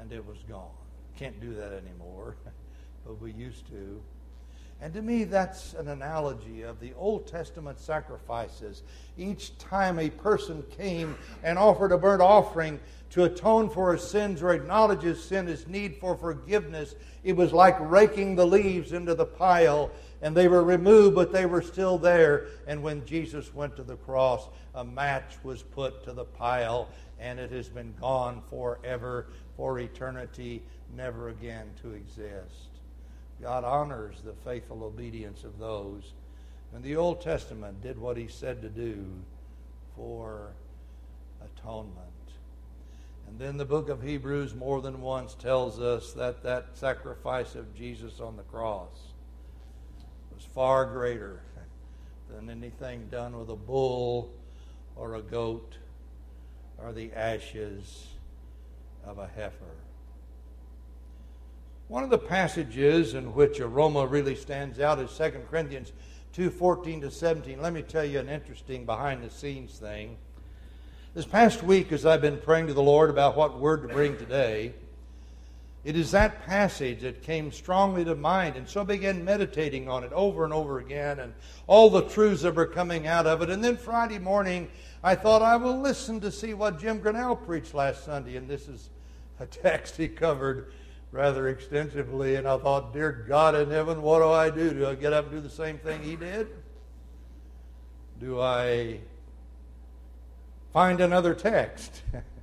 And 0.00 0.12
it 0.12 0.26
was 0.26 0.38
gone. 0.48 0.70
Can't 1.16 1.40
do 1.40 1.54
that 1.54 1.72
anymore, 1.72 2.36
but 3.06 3.20
we 3.20 3.32
used 3.32 3.66
to. 3.68 4.00
And 4.82 4.94
to 4.94 5.02
me, 5.02 5.24
that's 5.24 5.74
an 5.74 5.88
analogy 5.88 6.62
of 6.62 6.80
the 6.80 6.94
Old 6.94 7.26
Testament 7.26 7.78
sacrifices. 7.78 8.82
Each 9.18 9.56
time 9.58 9.98
a 9.98 10.08
person 10.08 10.64
came 10.70 11.18
and 11.42 11.58
offered 11.58 11.92
a 11.92 11.98
burnt 11.98 12.22
offering 12.22 12.80
to 13.10 13.24
atone 13.24 13.68
for 13.68 13.92
his 13.92 14.02
sins 14.08 14.40
or 14.40 14.54
acknowledge 14.54 15.02
his 15.02 15.22
sin, 15.22 15.46
his 15.46 15.66
need 15.66 15.96
for 15.96 16.16
forgiveness, 16.16 16.94
it 17.22 17.34
was 17.34 17.52
like 17.52 17.76
raking 17.80 18.36
the 18.36 18.46
leaves 18.46 18.92
into 18.92 19.14
the 19.14 19.26
pile 19.26 19.90
and 20.22 20.36
they 20.36 20.48
were 20.48 20.62
removed, 20.62 21.14
but 21.14 21.32
they 21.32 21.46
were 21.46 21.62
still 21.62 21.98
there. 21.98 22.46
And 22.66 22.82
when 22.82 23.04
Jesus 23.04 23.54
went 23.54 23.76
to 23.76 23.82
the 23.82 23.96
cross, 23.96 24.48
a 24.74 24.84
match 24.84 25.34
was 25.42 25.62
put 25.62 26.04
to 26.04 26.12
the 26.12 26.24
pile, 26.24 26.88
and 27.18 27.38
it 27.38 27.50
has 27.52 27.68
been 27.68 27.94
gone 28.00 28.42
forever, 28.50 29.28
for 29.60 29.78
eternity, 29.78 30.62
never 30.96 31.28
again 31.28 31.66
to 31.82 31.92
exist. 31.92 32.70
God 33.42 33.62
honors 33.62 34.22
the 34.24 34.32
faithful 34.32 34.82
obedience 34.82 35.44
of 35.44 35.58
those. 35.58 36.14
And 36.74 36.82
the 36.82 36.96
Old 36.96 37.20
Testament 37.20 37.82
did 37.82 37.98
what 37.98 38.16
he 38.16 38.26
said 38.26 38.62
to 38.62 38.70
do 38.70 39.04
for 39.94 40.52
atonement. 41.44 41.94
And 43.28 43.38
then 43.38 43.58
the 43.58 43.66
book 43.66 43.90
of 43.90 44.02
Hebrews 44.02 44.54
more 44.54 44.80
than 44.80 45.02
once 45.02 45.34
tells 45.34 45.78
us 45.78 46.14
that 46.14 46.42
that 46.42 46.68
sacrifice 46.72 47.54
of 47.54 47.76
Jesus 47.76 48.18
on 48.18 48.38
the 48.38 48.42
cross 48.44 49.12
was 50.34 50.42
far 50.54 50.86
greater 50.86 51.42
than 52.30 52.48
anything 52.48 53.08
done 53.10 53.38
with 53.38 53.50
a 53.50 53.56
bull 53.56 54.30
or 54.96 55.16
a 55.16 55.22
goat 55.22 55.76
or 56.82 56.94
the 56.94 57.12
ashes 57.12 58.06
of 59.04 59.18
a 59.18 59.26
heifer. 59.26 59.64
One 61.88 62.04
of 62.04 62.10
the 62.10 62.18
passages 62.18 63.14
in 63.14 63.34
which 63.34 63.58
aroma 63.58 64.06
really 64.06 64.36
stands 64.36 64.78
out 64.78 65.00
is 65.00 65.10
2 65.10 65.46
Corinthians 65.50 65.92
2:14 66.32 67.00
to 67.00 67.10
17. 67.10 67.60
Let 67.60 67.72
me 67.72 67.82
tell 67.82 68.04
you 68.04 68.20
an 68.20 68.28
interesting 68.28 68.86
behind 68.86 69.24
the 69.24 69.30
scenes 69.30 69.78
thing. 69.78 70.16
This 71.14 71.26
past 71.26 71.64
week 71.64 71.90
as 71.90 72.06
I've 72.06 72.20
been 72.20 72.38
praying 72.38 72.68
to 72.68 72.74
the 72.74 72.82
Lord 72.82 73.10
about 73.10 73.36
what 73.36 73.58
word 73.58 73.82
to 73.82 73.88
bring 73.88 74.16
today, 74.16 74.74
it 75.82 75.96
is 75.96 76.10
that 76.10 76.44
passage 76.44 77.00
that 77.00 77.22
came 77.22 77.50
strongly 77.50 78.04
to 78.04 78.14
mind, 78.14 78.56
and 78.56 78.68
so 78.68 78.82
I 78.82 78.84
began 78.84 79.24
meditating 79.24 79.88
on 79.88 80.04
it 80.04 80.12
over 80.12 80.44
and 80.44 80.52
over 80.52 80.78
again, 80.78 81.20
and 81.20 81.32
all 81.66 81.88
the 81.88 82.02
truths 82.02 82.42
that 82.42 82.54
were 82.54 82.66
coming 82.66 83.06
out 83.06 83.26
of 83.26 83.40
it. 83.40 83.48
And 83.48 83.64
then 83.64 83.78
Friday 83.78 84.18
morning, 84.18 84.68
I 85.02 85.14
thought 85.14 85.40
I 85.40 85.56
will 85.56 85.80
listen 85.80 86.20
to 86.20 86.30
see 86.30 86.52
what 86.52 86.78
Jim 86.78 86.98
Grinnell 86.98 87.34
preached 87.34 87.72
last 87.72 88.04
Sunday, 88.04 88.36
and 88.36 88.46
this 88.46 88.68
is 88.68 88.90
a 89.38 89.46
text 89.46 89.96
he 89.96 90.06
covered 90.06 90.72
rather 91.12 91.48
extensively. 91.48 92.36
And 92.36 92.46
I 92.46 92.58
thought, 92.58 92.92
dear 92.92 93.24
God 93.26 93.54
in 93.54 93.70
heaven, 93.70 94.02
what 94.02 94.18
do 94.18 94.28
I 94.28 94.50
do? 94.50 94.70
Do 94.70 94.86
I 94.86 94.94
get 94.94 95.12
up 95.12 95.26
and 95.26 95.34
do 95.34 95.40
the 95.40 95.48
same 95.48 95.78
thing 95.78 96.02
he 96.02 96.16
did? 96.16 96.48
Do 98.20 98.40
I 98.40 99.00
find 100.72 101.00
another 101.00 101.34
text? 101.34 102.02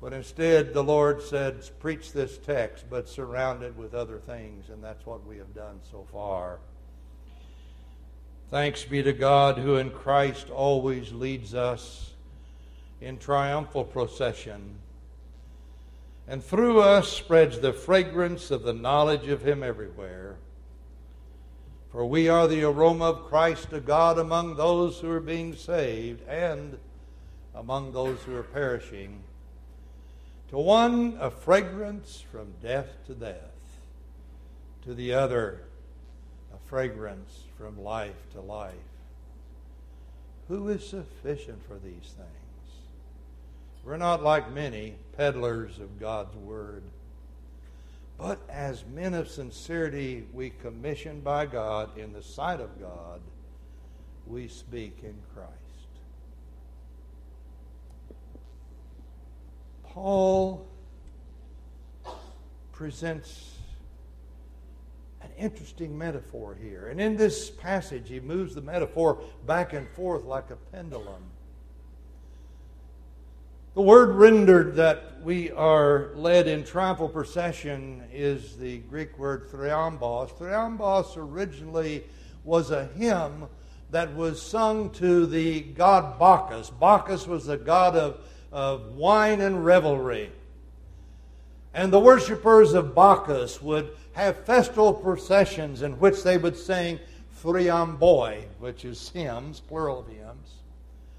But 0.00 0.14
instead, 0.14 0.72
the 0.72 0.82
Lord 0.82 1.20
said, 1.20 1.68
preach 1.78 2.12
this 2.12 2.38
text, 2.38 2.86
but 2.88 3.08
surround 3.08 3.62
it 3.62 3.76
with 3.76 3.94
other 3.94 4.18
things, 4.18 4.70
and 4.70 4.82
that's 4.82 5.04
what 5.04 5.26
we 5.26 5.36
have 5.36 5.54
done 5.54 5.80
so 5.90 6.06
far. 6.10 6.58
Thanks 8.50 8.82
be 8.82 9.02
to 9.02 9.12
God 9.12 9.58
who 9.58 9.76
in 9.76 9.90
Christ 9.90 10.48
always 10.48 11.12
leads 11.12 11.54
us 11.54 12.14
in 13.00 13.18
triumphal 13.18 13.84
procession, 13.84 14.76
and 16.26 16.42
through 16.42 16.80
us 16.80 17.12
spreads 17.12 17.60
the 17.60 17.72
fragrance 17.72 18.50
of 18.50 18.62
the 18.62 18.72
knowledge 18.72 19.28
of 19.28 19.46
Him 19.46 19.62
everywhere. 19.62 20.36
For 21.92 22.06
we 22.06 22.28
are 22.28 22.48
the 22.48 22.62
aroma 22.62 23.06
of 23.06 23.24
Christ 23.26 23.70
to 23.70 23.80
God 23.80 24.18
among 24.18 24.56
those 24.56 24.98
who 24.98 25.10
are 25.10 25.20
being 25.20 25.56
saved 25.56 26.26
and 26.28 26.78
among 27.54 27.92
those 27.92 28.18
who 28.20 28.34
are 28.36 28.44
perishing. 28.44 29.24
To 30.50 30.58
one, 30.58 31.16
a 31.20 31.30
fragrance 31.30 32.24
from 32.32 32.54
death 32.60 32.88
to 33.06 33.14
death. 33.14 33.36
To 34.82 34.94
the 34.94 35.14
other, 35.14 35.60
a 36.52 36.68
fragrance 36.68 37.44
from 37.56 37.82
life 37.82 38.28
to 38.32 38.40
life. 38.40 38.74
Who 40.48 40.68
is 40.68 40.84
sufficient 40.88 41.64
for 41.68 41.74
these 41.74 42.14
things? 42.16 42.74
We're 43.84 43.96
not 43.96 44.24
like 44.24 44.52
many 44.52 44.96
peddlers 45.16 45.78
of 45.78 46.00
God's 46.00 46.34
word. 46.34 46.82
But 48.18 48.40
as 48.50 48.84
men 48.92 49.14
of 49.14 49.28
sincerity, 49.28 50.26
we 50.32 50.50
commissioned 50.50 51.22
by 51.22 51.46
God 51.46 51.96
in 51.96 52.12
the 52.12 52.24
sight 52.24 52.60
of 52.60 52.80
God, 52.80 53.20
we 54.26 54.48
speak 54.48 54.98
in 55.04 55.14
Christ. 55.32 55.59
Paul 59.90 60.66
presents 62.70 63.56
an 65.20 65.30
interesting 65.36 65.98
metaphor 65.98 66.56
here. 66.60 66.86
And 66.86 67.00
in 67.00 67.16
this 67.16 67.50
passage, 67.50 68.08
he 68.08 68.20
moves 68.20 68.54
the 68.54 68.60
metaphor 68.60 69.20
back 69.46 69.72
and 69.72 69.88
forth 69.88 70.24
like 70.24 70.50
a 70.50 70.56
pendulum. 70.56 71.24
The 73.74 73.82
word 73.82 74.14
rendered 74.14 74.76
that 74.76 75.22
we 75.22 75.50
are 75.50 76.10
led 76.14 76.46
in 76.46 76.64
triumphal 76.64 77.08
procession 77.08 78.04
is 78.12 78.56
the 78.56 78.78
Greek 78.78 79.18
word 79.18 79.48
thriambos. 79.50 80.30
Thriambos 80.38 81.16
originally 81.16 82.04
was 82.44 82.70
a 82.70 82.86
hymn 82.96 83.48
that 83.90 84.14
was 84.14 84.40
sung 84.40 84.90
to 84.90 85.26
the 85.26 85.60
god 85.60 86.18
Bacchus. 86.18 86.70
Bacchus 86.70 87.26
was 87.26 87.46
the 87.46 87.56
god 87.56 87.96
of 87.96 88.20
of 88.52 88.96
wine 88.96 89.40
and 89.40 89.64
revelry. 89.64 90.30
And 91.72 91.92
the 91.92 92.00
worshippers 92.00 92.72
of 92.74 92.94
Bacchus 92.94 93.62
would 93.62 93.96
have 94.12 94.44
festal 94.44 94.92
processions 94.92 95.82
in 95.82 95.92
which 96.00 96.22
they 96.22 96.36
would 96.36 96.56
sing 96.56 96.98
thriamboi, 97.42 98.44
which 98.58 98.84
is 98.84 99.08
hymns, 99.10 99.60
plural 99.60 100.00
of 100.00 100.08
hymns, 100.08 100.54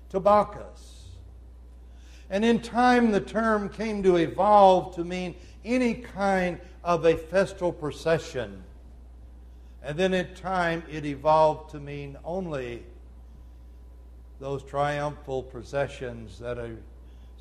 to 0.09 0.19
Bacchus. 0.19 1.05
And 2.29 2.45
in 2.45 2.59
time, 2.59 3.11
the 3.11 3.21
term 3.21 3.69
came 3.69 4.03
to 4.03 4.17
evolve 4.17 4.95
to 4.95 5.03
mean 5.03 5.35
any 5.65 5.93
kind 5.93 6.59
of 6.83 7.05
a 7.05 7.15
festal 7.15 7.71
procession. 7.71 8.63
And 9.83 9.97
then 9.97 10.13
in 10.13 10.33
time, 10.33 10.83
it 10.89 11.05
evolved 11.05 11.71
to 11.71 11.79
mean 11.79 12.17
only 12.23 12.83
those 14.39 14.63
triumphal 14.63 15.43
processions 15.43 16.39
that 16.39 16.57
a 16.57 16.71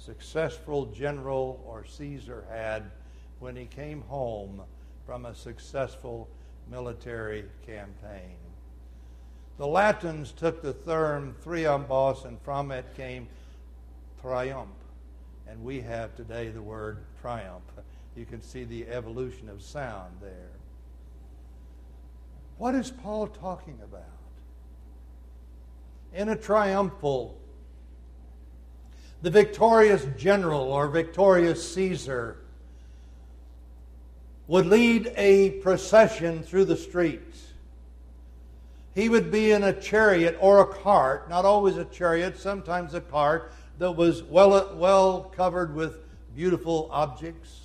successful 0.00 0.87
general 0.87 1.62
or 1.66 1.85
Caesar 1.85 2.45
had 2.50 2.85
when 3.38 3.54
he 3.54 3.66
came 3.66 4.02
home 4.02 4.62
from 5.04 5.26
a 5.26 5.35
successful 5.35 6.28
military 6.71 7.45
campaign. 7.66 8.37
The 9.59 9.66
Latins 9.66 10.33
took 10.33 10.62
the 10.62 10.73
term 10.73 11.35
thriambos 11.45 12.25
and 12.25 12.40
from 12.40 12.71
it 12.71 12.87
came 12.97 13.28
triumph. 14.23 14.69
And 15.47 15.62
we 15.62 15.80
have 15.80 16.14
today 16.16 16.49
the 16.49 16.62
word 16.62 16.99
triumph. 17.21 17.64
You 18.16 18.25
can 18.25 18.40
see 18.40 18.64
the 18.64 18.87
evolution 18.88 19.49
of 19.49 19.62
sound 19.62 20.14
there. 20.23 20.50
What 22.57 22.75
is 22.75 22.90
Paul 22.90 23.26
talking 23.26 23.78
about? 23.83 24.02
In 26.14 26.28
a 26.28 26.37
triumphal 26.37 27.39
the 29.23 29.31
victorious 29.31 30.07
general 30.17 30.73
or 30.73 30.89
victorious 30.89 31.75
Caesar 31.75 32.39
would 34.47 34.67
lead 34.67 35.12
a 35.17 35.50
procession 35.61 36.43
through 36.43 36.65
the 36.65 36.76
streets. 36.76 37.52
He 38.95 39.09
would 39.09 39.30
be 39.30 39.52
in 39.52 39.63
a 39.63 39.73
chariot 39.73 40.37
or 40.41 40.61
a 40.61 40.67
cart, 40.67 41.30
not 41.30 41.45
always 41.45 41.76
a 41.76 41.85
chariot, 41.85 42.39
sometimes 42.39 42.95
a 42.95 43.00
cart 43.00 43.52
that 43.78 43.93
was 43.93 44.23
well, 44.25 44.75
well 44.75 45.33
covered 45.37 45.75
with 45.75 45.99
beautiful 46.35 46.89
objects. 46.91 47.61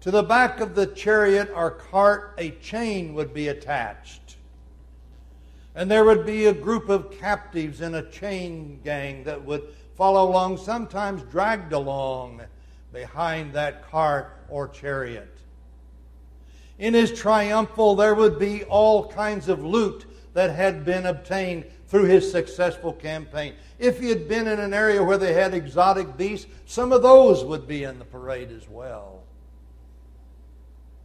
To 0.00 0.10
the 0.10 0.22
back 0.22 0.60
of 0.60 0.74
the 0.74 0.86
chariot 0.86 1.50
or 1.54 1.70
cart, 1.70 2.34
a 2.38 2.50
chain 2.52 3.14
would 3.14 3.34
be 3.34 3.48
attached. 3.48 4.31
And 5.74 5.90
there 5.90 6.04
would 6.04 6.26
be 6.26 6.46
a 6.46 6.52
group 6.52 6.88
of 6.88 7.10
captives 7.18 7.80
in 7.80 7.94
a 7.94 8.10
chain 8.10 8.80
gang 8.84 9.24
that 9.24 9.42
would 9.44 9.62
follow 9.96 10.28
along, 10.28 10.58
sometimes 10.58 11.22
dragged 11.22 11.72
along 11.72 12.42
behind 12.92 13.54
that 13.54 13.90
cart 13.90 14.36
or 14.48 14.68
chariot. 14.68 15.38
In 16.78 16.94
his 16.94 17.12
triumphal, 17.12 17.94
there 17.94 18.14
would 18.14 18.38
be 18.38 18.64
all 18.64 19.08
kinds 19.08 19.48
of 19.48 19.64
loot 19.64 20.04
that 20.34 20.50
had 20.50 20.84
been 20.84 21.06
obtained 21.06 21.64
through 21.86 22.04
his 22.04 22.30
successful 22.30 22.92
campaign. 22.92 23.54
If 23.78 24.00
he 24.00 24.08
had 24.08 24.28
been 24.28 24.46
in 24.46 24.58
an 24.58 24.72
area 24.74 25.02
where 25.02 25.18
they 25.18 25.34
had 25.34 25.54
exotic 25.54 26.16
beasts, 26.16 26.46
some 26.66 26.92
of 26.92 27.02
those 27.02 27.44
would 27.44 27.66
be 27.66 27.84
in 27.84 27.98
the 27.98 28.04
parade 28.04 28.50
as 28.50 28.68
well. 28.68 29.22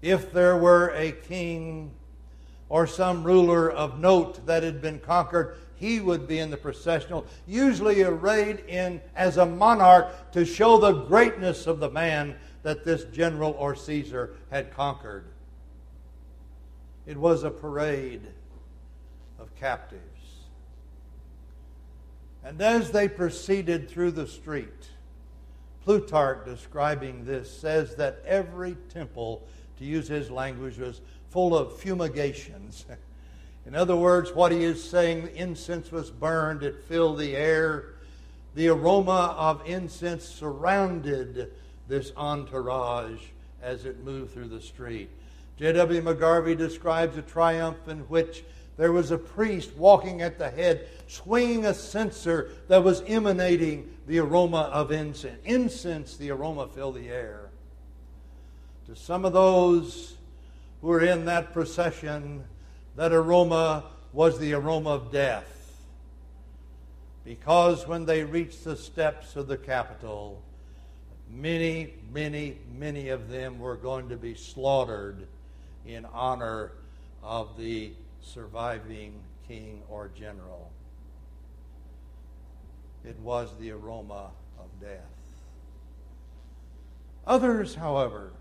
If 0.01 0.31
there 0.31 0.57
were 0.57 0.89
a 0.95 1.11
king 1.11 1.91
or 2.69 2.87
some 2.87 3.23
ruler 3.23 3.71
of 3.71 3.99
note 3.99 4.45
that 4.45 4.63
had 4.63 4.81
been 4.81 4.99
conquered, 4.99 5.57
he 5.75 5.99
would 5.99 6.27
be 6.27 6.39
in 6.39 6.49
the 6.49 6.57
processional, 6.57 7.25
usually 7.45 8.01
arrayed 8.01 8.63
in 8.67 8.99
as 9.15 9.37
a 9.37 9.45
monarch 9.45 10.31
to 10.31 10.43
show 10.43 10.77
the 10.77 10.91
greatness 10.91 11.67
of 11.67 11.79
the 11.79 11.89
man 11.89 12.35
that 12.63 12.83
this 12.83 13.05
general 13.05 13.55
or 13.59 13.75
Caesar 13.75 14.35
had 14.49 14.73
conquered. 14.73 15.25
It 17.05 17.15
was 17.15 17.43
a 17.43 17.51
parade 17.51 18.27
of 19.39 19.55
captives. 19.55 20.01
And 22.43 22.61
as 22.61 22.91
they 22.91 23.07
proceeded 23.07 23.89
through 23.89 24.11
the 24.11 24.27
street, 24.27 24.89
Plutarch, 25.83 26.45
describing 26.45 27.23
this, 27.23 27.49
says 27.49 27.95
that 27.95 28.21
every 28.25 28.75
temple, 28.89 29.47
to 29.77 29.85
use 29.85 30.07
his 30.07 30.29
language, 30.29 30.77
was 30.77 30.99
full 31.29 31.57
of 31.57 31.77
fumigations. 31.79 32.85
In 33.65 33.75
other 33.75 33.95
words, 33.95 34.33
what 34.33 34.51
he 34.51 34.63
is 34.63 34.83
saying, 34.83 35.29
incense 35.35 35.91
was 35.91 36.09
burned, 36.09 36.63
it 36.63 36.83
filled 36.87 37.19
the 37.19 37.35
air. 37.35 37.95
The 38.55 38.69
aroma 38.69 39.35
of 39.37 39.61
incense 39.67 40.23
surrounded 40.23 41.51
this 41.87 42.11
entourage 42.15 43.19
as 43.61 43.85
it 43.85 44.03
moved 44.03 44.33
through 44.33 44.47
the 44.47 44.61
street. 44.61 45.09
J.W. 45.57 46.01
McGarvey 46.01 46.57
describes 46.57 47.17
a 47.17 47.21
triumph 47.21 47.87
in 47.87 47.99
which 48.01 48.43
there 48.77 48.91
was 48.91 49.11
a 49.11 49.17
priest 49.17 49.75
walking 49.75 50.21
at 50.21 50.37
the 50.37 50.49
head, 50.49 50.87
swinging 51.07 51.65
a 51.65 51.73
censer 51.73 52.51
that 52.67 52.83
was 52.83 53.01
emanating 53.07 53.89
the 54.05 54.19
aroma 54.19 54.69
of 54.71 54.91
incense. 54.91 55.39
Incense, 55.45 56.15
the 56.15 56.29
aroma 56.29 56.67
filled 56.67 56.95
the 56.95 57.09
air. 57.09 57.49
To 58.85 58.95
some 58.95 59.25
of 59.25 59.33
those 59.33 60.16
were 60.81 61.01
in 61.01 61.25
that 61.25 61.53
procession, 61.53 62.43
that 62.95 63.11
aroma 63.11 63.85
was 64.13 64.39
the 64.39 64.53
aroma 64.53 64.91
of 64.91 65.11
death. 65.11 65.53
Because 67.23 67.87
when 67.87 68.05
they 68.05 68.23
reached 68.23 68.63
the 68.63 68.75
steps 68.75 69.35
of 69.35 69.47
the 69.47 69.57
Capitol, 69.57 70.41
many, 71.29 71.93
many, 72.11 72.57
many 72.77 73.09
of 73.09 73.29
them 73.29 73.59
were 73.59 73.75
going 73.75 74.09
to 74.09 74.17
be 74.17 74.33
slaughtered 74.33 75.27
in 75.85 76.05
honor 76.05 76.71
of 77.21 77.57
the 77.57 77.91
surviving 78.21 79.13
king 79.47 79.81
or 79.89 80.09
general. 80.15 80.71
It 83.05 83.17
was 83.19 83.49
the 83.59 83.71
aroma 83.71 84.31
of 84.59 84.67
death. 84.81 85.01
Others, 87.25 87.75
however, 87.75 88.31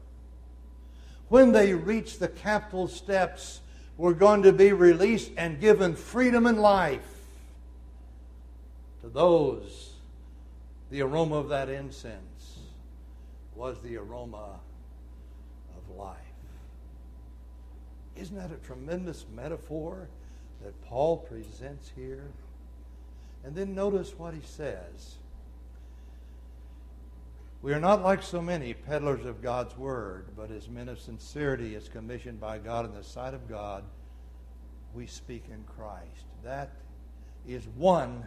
when 1.29 1.53
they 1.53 1.75
reached 1.75 2.21
the 2.21 2.29
Capitol 2.29 2.89
steps, 2.89 3.61
were 3.97 4.15
going 4.15 4.43
to 4.43 4.53
be 4.53 4.73
released 4.73 5.31
and 5.37 5.61
given 5.61 5.95
freedom 5.95 6.47
and 6.47 6.61
life. 6.61 7.01
To 9.01 9.09
those, 9.09 9.95
the 10.91 11.01
aroma 11.03 11.37
of 11.37 11.49
that 11.49 11.69
incense 11.69 12.59
was 13.55 13.81
the 13.81 13.97
aroma 13.97 14.61
of 15.77 15.97
life. 15.97 16.17
Isn't 18.17 18.37
that 18.37 18.53
a 18.53 18.67
tremendous 18.67 19.25
metaphor 19.35 20.09
that 20.63 20.81
Paul 20.85 21.19
presents 21.19 21.91
here? 21.97 22.31
And 23.45 23.55
then 23.55 23.75
notice 23.75 24.19
what 24.19 24.35
he 24.35 24.41
says. 24.45 25.17
We 27.63 27.73
are 27.73 27.81
not 27.81 28.03
like 28.03 28.23
so 28.23 28.41
many 28.41 28.75
peddlers 28.75 29.25
of 29.25 29.43
God's 29.43 29.77
word, 29.77 30.27
but 30.37 30.51
as 30.51 30.69
men 30.69 30.89
of 30.89 31.01
sincerity, 31.01 31.75
as 31.75 31.89
commissioned 31.89 32.41
by 32.41 32.59
God 32.59 32.85
in 32.85 32.95
the 32.95 33.03
sight 33.03 33.35
of 33.35 33.49
God, 33.49 33.83
we 34.95 35.07
speak 35.07 35.45
in 35.51 35.65
Christ. 35.65 36.27
That 36.45 36.71
is 37.47 37.67
one 37.77 38.27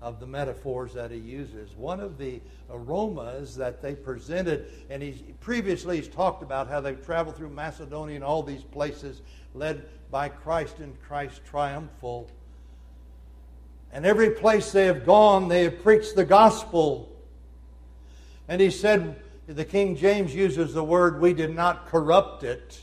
of 0.00 0.20
the 0.20 0.26
metaphors 0.26 0.94
that 0.94 1.10
he 1.10 1.18
uses. 1.18 1.74
One 1.76 2.00
of 2.00 2.18
the 2.18 2.40
aromas 2.70 3.56
that 3.56 3.82
they 3.82 3.94
presented, 3.94 4.70
and 4.90 5.02
he's 5.02 5.22
previously 5.40 5.96
he's 5.96 6.08
talked 6.08 6.42
about 6.42 6.68
how 6.68 6.80
they've 6.80 7.04
traveled 7.04 7.36
through 7.36 7.50
Macedonia 7.50 8.14
and 8.14 8.24
all 8.24 8.42
these 8.42 8.62
places 8.62 9.22
led 9.54 9.84
by 10.10 10.28
Christ 10.28 10.78
and 10.78 11.00
Christ 11.02 11.40
triumphal. 11.44 12.30
And 13.92 14.06
every 14.06 14.30
place 14.30 14.70
they 14.70 14.86
have 14.86 15.04
gone, 15.04 15.48
they 15.48 15.64
have 15.64 15.82
preached 15.82 16.14
the 16.14 16.24
gospel. 16.24 17.10
And 18.48 18.60
he 18.60 18.70
said, 18.70 19.20
the 19.46 19.64
King 19.64 19.96
James 19.96 20.34
uses 20.34 20.74
the 20.74 20.84
word, 20.84 21.20
we 21.20 21.32
did 21.32 21.54
not 21.54 21.86
corrupt 21.86 22.42
it. 22.42 22.80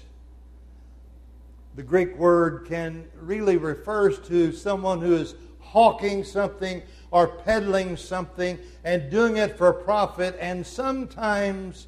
The 1.75 1.84
Greek 1.84 2.15
word 2.17 2.65
can 2.67 3.06
really 3.19 3.58
refers 3.58 4.19
to 4.28 4.51
someone 4.51 5.01
who 5.01 5.13
is 5.15 5.36
hawking 5.60 6.23
something 6.23 6.82
or 7.12 7.28
peddling 7.28 7.97
something 7.97 8.58
and 8.84 9.12
doing 9.12 9.38
it 9.38 9.58
for 9.58 9.73
profit 9.73 10.38
and 10.39 10.65
sometimes 10.65 11.88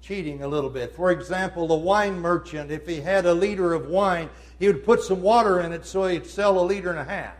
cheating 0.00 0.42
a 0.42 0.48
little 0.48 0.70
bit. 0.70 0.94
For 0.94 1.10
example, 1.10 1.68
the 1.68 1.76
wine 1.76 2.18
merchant, 2.18 2.70
if 2.70 2.86
he 2.86 3.00
had 3.00 3.26
a 3.26 3.34
liter 3.34 3.72
of 3.74 3.88
wine, 3.88 4.30
he 4.58 4.66
would 4.66 4.84
put 4.84 5.02
some 5.02 5.22
water 5.22 5.60
in 5.60 5.72
it 5.72 5.86
so 5.86 6.06
he'd 6.06 6.26
sell 6.26 6.58
a 6.58 6.64
liter 6.64 6.90
and 6.90 6.98
a 6.98 7.04
half. 7.04 7.34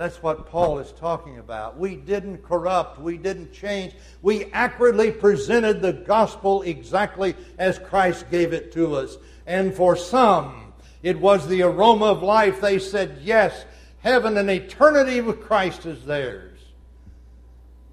That's 0.00 0.22
what 0.22 0.46
Paul 0.46 0.78
is 0.78 0.92
talking 0.92 1.40
about. 1.40 1.76
We 1.78 1.94
didn't 1.94 2.42
corrupt, 2.42 2.98
we 2.98 3.18
didn't 3.18 3.52
change. 3.52 3.92
We 4.22 4.46
accurately 4.46 5.12
presented 5.12 5.82
the 5.82 5.92
gospel 5.92 6.62
exactly 6.62 7.34
as 7.58 7.78
Christ 7.78 8.30
gave 8.30 8.54
it 8.54 8.72
to 8.72 8.94
us. 8.94 9.18
And 9.46 9.74
for 9.74 9.96
some, 9.96 10.72
it 11.02 11.20
was 11.20 11.46
the 11.46 11.60
aroma 11.60 12.06
of 12.06 12.22
life. 12.22 12.62
They 12.62 12.78
said, 12.78 13.18
Yes, 13.20 13.66
heaven 13.98 14.38
and 14.38 14.48
eternity 14.48 15.20
with 15.20 15.42
Christ 15.42 15.84
is 15.84 16.02
theirs. 16.06 16.58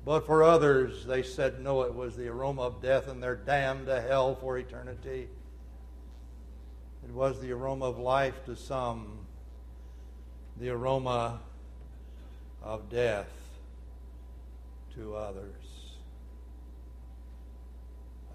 But 0.05 0.25
for 0.25 0.43
others, 0.43 1.05
they 1.05 1.23
said, 1.23 1.59
No, 1.59 1.81
it 1.81 1.93
was 1.93 2.15
the 2.15 2.29
aroma 2.29 2.61
of 2.61 2.81
death, 2.81 3.09
and 3.09 3.21
they're 3.21 3.35
damned 3.35 3.87
to 3.87 3.99
hell 3.99 4.33
for 4.35 4.57
eternity. 4.57 5.27
It 7.03 7.11
was 7.11 7.41
the 7.41 7.51
aroma 7.51 7.83
of 7.83 7.99
life 7.99 8.45
to 8.45 8.55
some, 8.55 9.25
the 10.55 10.69
aroma 10.69 11.41
of 12.67 12.89
death 12.89 13.29
to 14.93 15.15
others. 15.15 15.53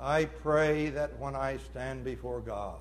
I 0.00 0.24
pray 0.24 0.88
that 0.88 1.18
when 1.18 1.36
I 1.36 1.58
stand 1.58 2.02
before 2.02 2.40
God, 2.40 2.78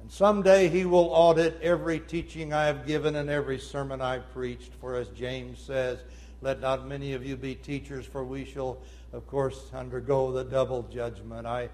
and 0.00 0.10
someday 0.10 0.68
He 0.68 0.86
will 0.86 1.10
audit 1.12 1.60
every 1.60 2.00
teaching 2.00 2.54
I 2.54 2.64
have 2.64 2.86
given 2.86 3.16
and 3.16 3.28
every 3.28 3.58
sermon 3.58 4.00
I've 4.00 4.32
preached, 4.32 4.72
for 4.80 4.96
as 4.96 5.08
James 5.08 5.58
says, 5.58 5.98
let 6.40 6.60
not 6.60 6.88
many 6.88 7.12
of 7.12 7.24
you 7.24 7.36
be 7.36 7.54
teachers, 7.54 8.06
for 8.06 8.24
we 8.24 8.46
shall, 8.46 8.78
of 9.12 9.26
course, 9.26 9.70
undergo 9.74 10.32
the 10.32 10.44
double 10.44 10.84
judgment. 10.84 11.46
I, 11.46 11.68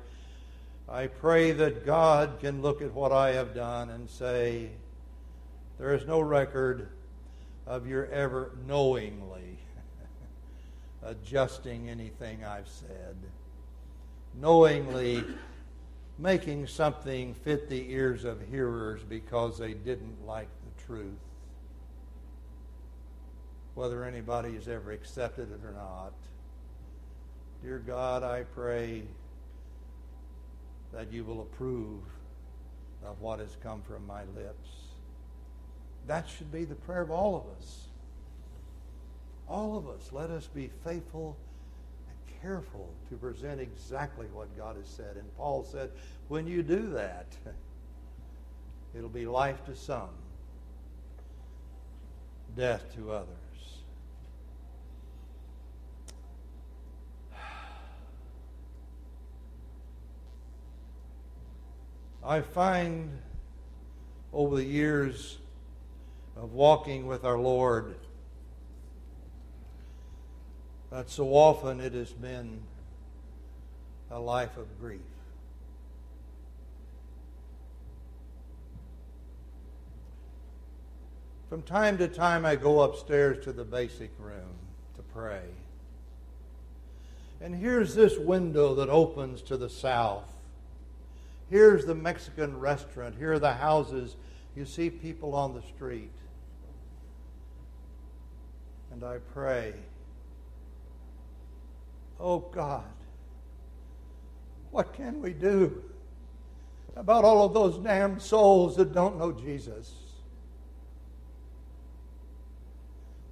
I 0.88 1.06
pray 1.06 1.52
that 1.52 1.86
God 1.86 2.40
can 2.40 2.62
look 2.62 2.82
at 2.82 2.92
what 2.92 3.12
I 3.12 3.32
have 3.32 3.54
done 3.54 3.90
and 3.90 4.10
say, 4.10 4.70
there 5.78 5.94
is 5.94 6.04
no 6.04 6.20
record 6.20 6.88
of 7.66 7.86
your 7.86 8.06
ever 8.06 8.52
knowingly 8.66 9.58
adjusting 11.02 11.88
anything 11.88 12.44
I've 12.44 12.68
said, 12.68 13.16
knowingly 14.40 15.24
making 16.18 16.66
something 16.66 17.34
fit 17.34 17.68
the 17.68 17.90
ears 17.90 18.24
of 18.24 18.40
hearers 18.48 19.02
because 19.08 19.58
they 19.58 19.74
didn't 19.74 20.26
like 20.26 20.48
the 20.48 20.84
truth. 20.84 21.18
Whether 23.74 24.04
anybody 24.04 24.54
has 24.54 24.68
ever 24.68 24.92
accepted 24.92 25.50
it 25.50 25.64
or 25.64 25.72
not. 25.72 26.12
Dear 27.62 27.78
God, 27.78 28.22
I 28.22 28.42
pray 28.42 29.04
that 30.92 31.12
you 31.12 31.24
will 31.24 31.40
approve 31.40 32.02
of 33.04 33.20
what 33.20 33.38
has 33.38 33.56
come 33.62 33.82
from 33.82 34.06
my 34.06 34.24
lips. 34.36 34.68
That 36.06 36.28
should 36.28 36.50
be 36.50 36.64
the 36.64 36.74
prayer 36.74 37.02
of 37.02 37.10
all 37.10 37.36
of 37.36 37.44
us. 37.58 37.86
All 39.48 39.76
of 39.76 39.88
us, 39.88 40.10
let 40.12 40.30
us 40.30 40.46
be 40.46 40.70
faithful 40.84 41.36
and 42.08 42.16
careful 42.40 42.88
to 43.10 43.16
present 43.16 43.60
exactly 43.60 44.26
what 44.32 44.56
God 44.56 44.76
has 44.76 44.86
said. 44.86 45.16
And 45.16 45.36
Paul 45.36 45.62
said, 45.64 45.90
when 46.28 46.46
you 46.46 46.62
do 46.62 46.90
that, 46.90 47.26
it'll 48.96 49.08
be 49.08 49.26
life 49.26 49.64
to 49.66 49.76
some, 49.76 50.08
death 52.56 52.94
to 52.96 53.12
others. 53.12 53.28
I 62.24 62.40
find 62.40 63.18
over 64.32 64.56
the 64.56 64.64
years 64.64 65.36
of 66.36 66.52
walking 66.52 67.06
with 67.06 67.24
our 67.24 67.38
Lord 67.38 67.94
But 70.92 71.08
so 71.08 71.28
often 71.28 71.80
it 71.80 71.94
has 71.94 72.12
been 72.12 72.60
a 74.10 74.20
life 74.20 74.58
of 74.58 74.78
grief. 74.78 75.00
From 81.48 81.62
time 81.62 81.96
to 81.96 82.08
time, 82.08 82.44
I 82.44 82.56
go 82.56 82.82
upstairs 82.82 83.42
to 83.44 83.54
the 83.54 83.64
basic 83.64 84.10
room 84.18 84.52
to 84.96 85.02
pray. 85.14 85.44
And 87.40 87.54
here's 87.54 87.94
this 87.94 88.18
window 88.18 88.74
that 88.74 88.90
opens 88.90 89.40
to 89.42 89.56
the 89.56 89.70
south. 89.70 90.30
Here's 91.48 91.86
the 91.86 91.94
Mexican 91.94 92.60
restaurant. 92.60 93.14
Here 93.16 93.32
are 93.32 93.38
the 93.38 93.54
houses. 93.54 94.16
You 94.54 94.66
see 94.66 94.90
people 94.90 95.34
on 95.34 95.54
the 95.54 95.62
street 95.74 96.10
and 98.92 99.02
I 99.04 99.18
pray, 99.32 99.72
Oh 102.20 102.38
God, 102.38 102.84
what 104.70 104.92
can 104.92 105.20
we 105.20 105.32
do 105.32 105.82
about 106.94 107.24
all 107.24 107.44
of 107.44 107.54
those 107.54 107.78
damned 107.78 108.22
souls 108.22 108.76
that 108.76 108.92
don't 108.92 109.18
know 109.18 109.32
Jesus? 109.32 109.94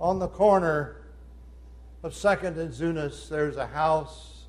On 0.01 0.18
the 0.18 0.29
corner 0.29 1.03
of 2.03 2.14
Second 2.14 2.59
and 2.59 2.73
Zunas, 2.73 3.29
there's 3.29 3.57
a 3.57 3.66
house. 3.66 4.44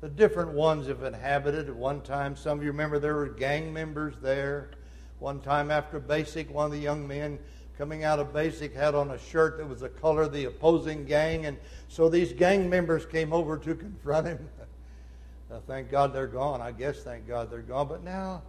The 0.00 0.08
different 0.08 0.50
ones 0.50 0.88
have 0.88 1.04
inhabited 1.04 1.68
at 1.68 1.76
one 1.76 2.00
time. 2.00 2.34
Some 2.34 2.58
of 2.58 2.64
you 2.64 2.72
remember 2.72 2.98
there 2.98 3.14
were 3.14 3.28
gang 3.28 3.72
members 3.72 4.14
there. 4.20 4.72
One 5.20 5.40
time 5.40 5.70
after 5.70 6.00
basic, 6.00 6.52
one 6.52 6.66
of 6.66 6.72
the 6.72 6.78
young 6.78 7.06
men 7.06 7.38
coming 7.78 8.04
out 8.04 8.18
of 8.18 8.32
basic 8.32 8.74
had 8.74 8.94
on 8.94 9.10
a 9.10 9.18
shirt 9.18 9.58
that 9.58 9.68
was 9.68 9.80
the 9.80 9.88
color 9.88 10.22
of 10.22 10.32
the 10.32 10.44
opposing 10.44 11.04
gang. 11.04 11.46
And 11.46 11.56
so 11.88 12.08
these 12.08 12.32
gang 12.32 12.68
members 12.68 13.06
came 13.06 13.32
over 13.32 13.56
to 13.58 13.74
confront 13.74 14.26
him. 14.26 14.48
thank 15.66 15.90
God 15.90 16.12
they're 16.12 16.26
gone. 16.26 16.60
I 16.60 16.72
guess 16.72 17.02
thank 17.02 17.26
God 17.26 17.50
they're 17.50 17.60
gone. 17.60 17.88
But 17.88 18.04
now 18.04 18.42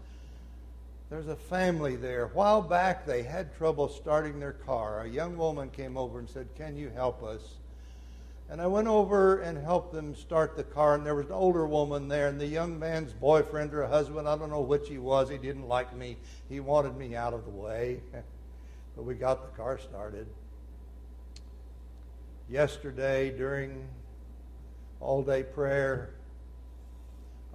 there's 1.09 1.27
a 1.27 1.35
family 1.35 1.95
there. 1.95 2.23
A 2.23 2.27
while 2.29 2.61
back, 2.61 3.05
they 3.05 3.23
had 3.23 3.55
trouble 3.55 3.87
starting 3.87 4.39
their 4.39 4.53
car. 4.53 5.01
A 5.01 5.07
young 5.07 5.37
woman 5.37 5.69
came 5.69 5.97
over 5.97 6.19
and 6.19 6.29
said, 6.29 6.47
Can 6.55 6.75
you 6.75 6.89
help 6.89 7.23
us? 7.23 7.41
And 8.49 8.61
I 8.61 8.67
went 8.67 8.87
over 8.87 9.41
and 9.41 9.57
helped 9.57 9.93
them 9.93 10.15
start 10.15 10.57
the 10.57 10.63
car, 10.63 10.95
and 10.95 11.05
there 11.05 11.15
was 11.15 11.27
an 11.27 11.31
older 11.31 11.65
woman 11.65 12.07
there, 12.07 12.27
and 12.27 12.39
the 12.39 12.45
young 12.45 12.77
man's 12.77 13.13
boyfriend 13.13 13.73
or 13.73 13.87
husband, 13.87 14.27
I 14.27 14.37
don't 14.37 14.49
know 14.49 14.61
which 14.61 14.89
he 14.89 14.97
was, 14.97 15.29
he 15.29 15.37
didn't 15.37 15.67
like 15.67 15.95
me. 15.95 16.17
He 16.49 16.59
wanted 16.59 16.97
me 16.97 17.15
out 17.15 17.33
of 17.33 17.45
the 17.45 17.51
way. 17.51 18.01
but 18.95 19.03
we 19.03 19.15
got 19.15 19.41
the 19.41 19.57
car 19.57 19.77
started. 19.77 20.27
Yesterday, 22.49 23.35
during 23.35 23.87
all 24.99 25.23
day 25.23 25.43
prayer, 25.43 26.15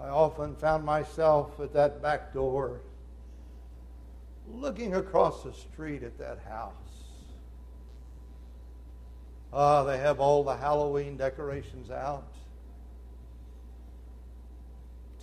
I 0.00 0.08
often 0.08 0.54
found 0.56 0.84
myself 0.84 1.58
at 1.60 1.72
that 1.74 2.00
back 2.00 2.32
door 2.32 2.80
looking 4.50 4.94
across 4.94 5.42
the 5.42 5.52
street 5.52 6.02
at 6.02 6.18
that 6.18 6.38
house. 6.48 6.72
Ah, 9.52 9.82
they 9.84 9.98
have 9.98 10.20
all 10.20 10.44
the 10.44 10.56
Halloween 10.56 11.16
decorations 11.16 11.90
out. 11.90 12.37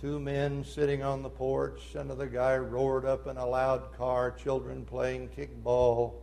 Two 0.00 0.20
men 0.20 0.64
sitting 0.64 1.02
on 1.02 1.22
the 1.22 1.28
porch. 1.28 1.94
Another 1.94 2.26
guy 2.26 2.56
roared 2.56 3.04
up 3.04 3.26
in 3.26 3.36
a 3.36 3.46
loud 3.46 3.96
car. 3.96 4.30
Children 4.30 4.84
playing 4.84 5.30
kickball 5.30 6.14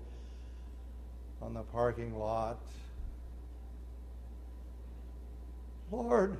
on 1.41 1.53
the 1.53 1.63
parking 1.63 2.17
lot. 2.17 2.59
Lord, 5.91 6.37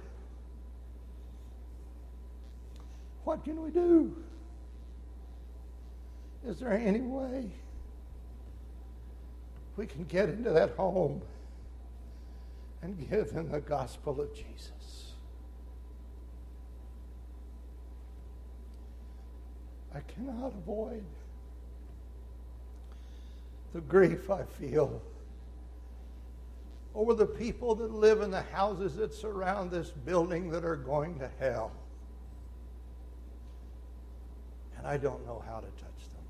what 3.23 3.43
can 3.43 3.61
we 3.61 3.71
do? 3.71 4.15
Is 6.45 6.59
there 6.59 6.73
any 6.73 7.01
way 7.01 7.49
we 9.75 9.85
can 9.85 10.03
get 10.05 10.29
into 10.29 10.51
that 10.51 10.71
home 10.71 11.21
and 12.81 13.09
give 13.09 13.31
them 13.31 13.49
the 13.49 13.61
gospel 13.61 14.21
of 14.21 14.33
Jesus. 14.35 15.12
I 19.95 19.99
cannot 20.01 20.53
avoid 20.53 21.03
the 23.73 23.81
grief 23.81 24.29
I 24.29 24.43
feel 24.43 25.01
over 26.95 27.13
the 27.13 27.25
people 27.25 27.75
that 27.75 27.91
live 27.91 28.21
in 28.21 28.31
the 28.31 28.41
houses 28.41 28.95
that 28.97 29.13
surround 29.13 29.71
this 29.71 29.89
building 29.89 30.49
that 30.51 30.63
are 30.63 30.75
going 30.75 31.17
to 31.19 31.29
hell. 31.39 31.71
And 34.77 34.85
I 34.85 34.97
don't 34.97 35.25
know 35.25 35.43
how 35.47 35.57
to 35.57 35.65
touch 35.65 35.79
them. 36.13 36.23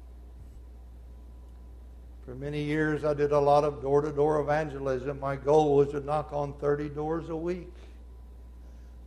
For 2.26 2.36
many 2.36 2.64
years, 2.64 3.04
I 3.04 3.14
did 3.14 3.34
a 3.34 3.40
lot 3.40 3.66
of 3.66 3.82
door 3.82 4.02
to 4.02 4.12
door 4.12 4.40
evangelism. 4.40 5.20
My 5.20 5.36
goal 5.36 5.76
was 5.76 5.90
to 5.90 6.00
knock 6.00 6.32
on 6.32 6.54
30 6.54 6.90
doors 6.90 7.30
a 7.30 7.36
week. 7.36 7.74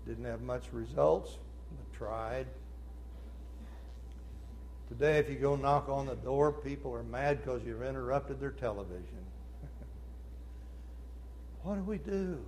Didn't 0.07 0.25
have 0.25 0.43
much 0.43 0.65
results, 0.73 1.39
but 1.71 1.97
tried. 1.97 2.47
Today, 4.89 5.19
if 5.19 5.29
you 5.29 5.35
go 5.35 5.57
knock 5.57 5.89
on 5.89 6.07
the 6.07 6.15
door, 6.15 6.53
people 6.53 6.95
are 6.95 7.03
mad 7.03 7.43
because 7.43 7.65
you've 7.65 7.83
interrupted 7.83 8.39
their 8.39 8.53
television. 8.53 9.19
what 11.63 11.75
do 11.75 11.83
we 11.83 11.99
do? 11.99 12.39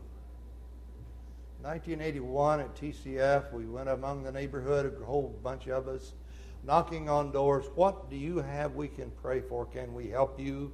1981 1.62 2.61
at 2.61 2.77
TCF, 2.77 3.53
we 3.53 3.66
went 3.66 3.88
among 3.88 4.22
the 4.22 4.31
neighborhood, 4.31 4.96
a 5.03 5.05
whole 5.05 5.37
bunch 5.42 5.66
of 5.66 5.88
us, 5.88 6.12
knocking 6.64 7.09
on 7.09 7.33
doors. 7.33 7.64
What 7.74 8.09
do 8.09 8.16
you 8.16 8.38
have 8.38 8.77
we 8.77 8.87
can 8.87 9.11
pray 9.20 9.40
for? 9.40 9.66
Can 9.66 9.92
we 9.92 10.09
help 10.09 10.38
you? 10.38 10.72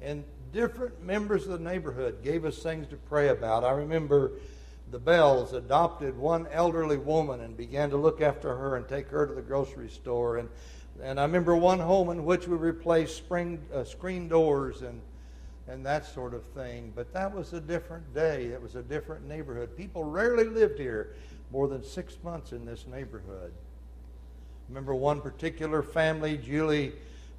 And 0.00 0.22
different 0.52 1.02
members 1.02 1.48
of 1.48 1.58
the 1.58 1.58
neighborhood 1.58 2.22
gave 2.22 2.44
us 2.44 2.62
things 2.62 2.86
to 2.88 2.96
pray 2.96 3.28
about. 3.28 3.64
I 3.64 3.72
remember 3.72 4.34
the 4.92 5.00
Bells 5.00 5.52
adopted 5.52 6.16
one 6.16 6.46
elderly 6.52 6.98
woman 6.98 7.40
and 7.40 7.56
began 7.56 7.90
to 7.90 7.96
look 7.96 8.20
after 8.20 8.54
her 8.54 8.76
and 8.76 8.86
take 8.86 9.08
her 9.08 9.26
to 9.26 9.34
the 9.34 9.42
grocery 9.42 9.88
store. 9.88 10.36
And 10.36 10.48
and 11.00 11.18
I 11.18 11.22
remember 11.22 11.56
one 11.56 11.78
home 11.78 12.10
in 12.10 12.24
which 12.24 12.46
we 12.46 12.56
replaced 12.56 13.16
spring, 13.16 13.60
uh, 13.74 13.84
screen 13.84 14.28
doors 14.28 14.82
and, 14.82 15.00
and 15.68 15.84
that 15.86 16.06
sort 16.06 16.34
of 16.34 16.44
thing. 16.54 16.92
But 16.94 17.12
that 17.14 17.34
was 17.34 17.52
a 17.52 17.60
different 17.60 18.12
day. 18.14 18.46
It 18.46 18.60
was 18.60 18.74
a 18.74 18.82
different 18.82 19.26
neighborhood. 19.26 19.76
People 19.76 20.04
rarely 20.04 20.44
lived 20.44 20.78
here 20.78 21.14
more 21.50 21.68
than 21.68 21.82
six 21.82 22.16
months 22.22 22.52
in 22.52 22.64
this 22.64 22.86
neighborhood. 22.86 23.52
Remember 24.68 24.94
one 24.94 25.20
particular 25.20 25.82
family, 25.82 26.38
Julie 26.38 26.92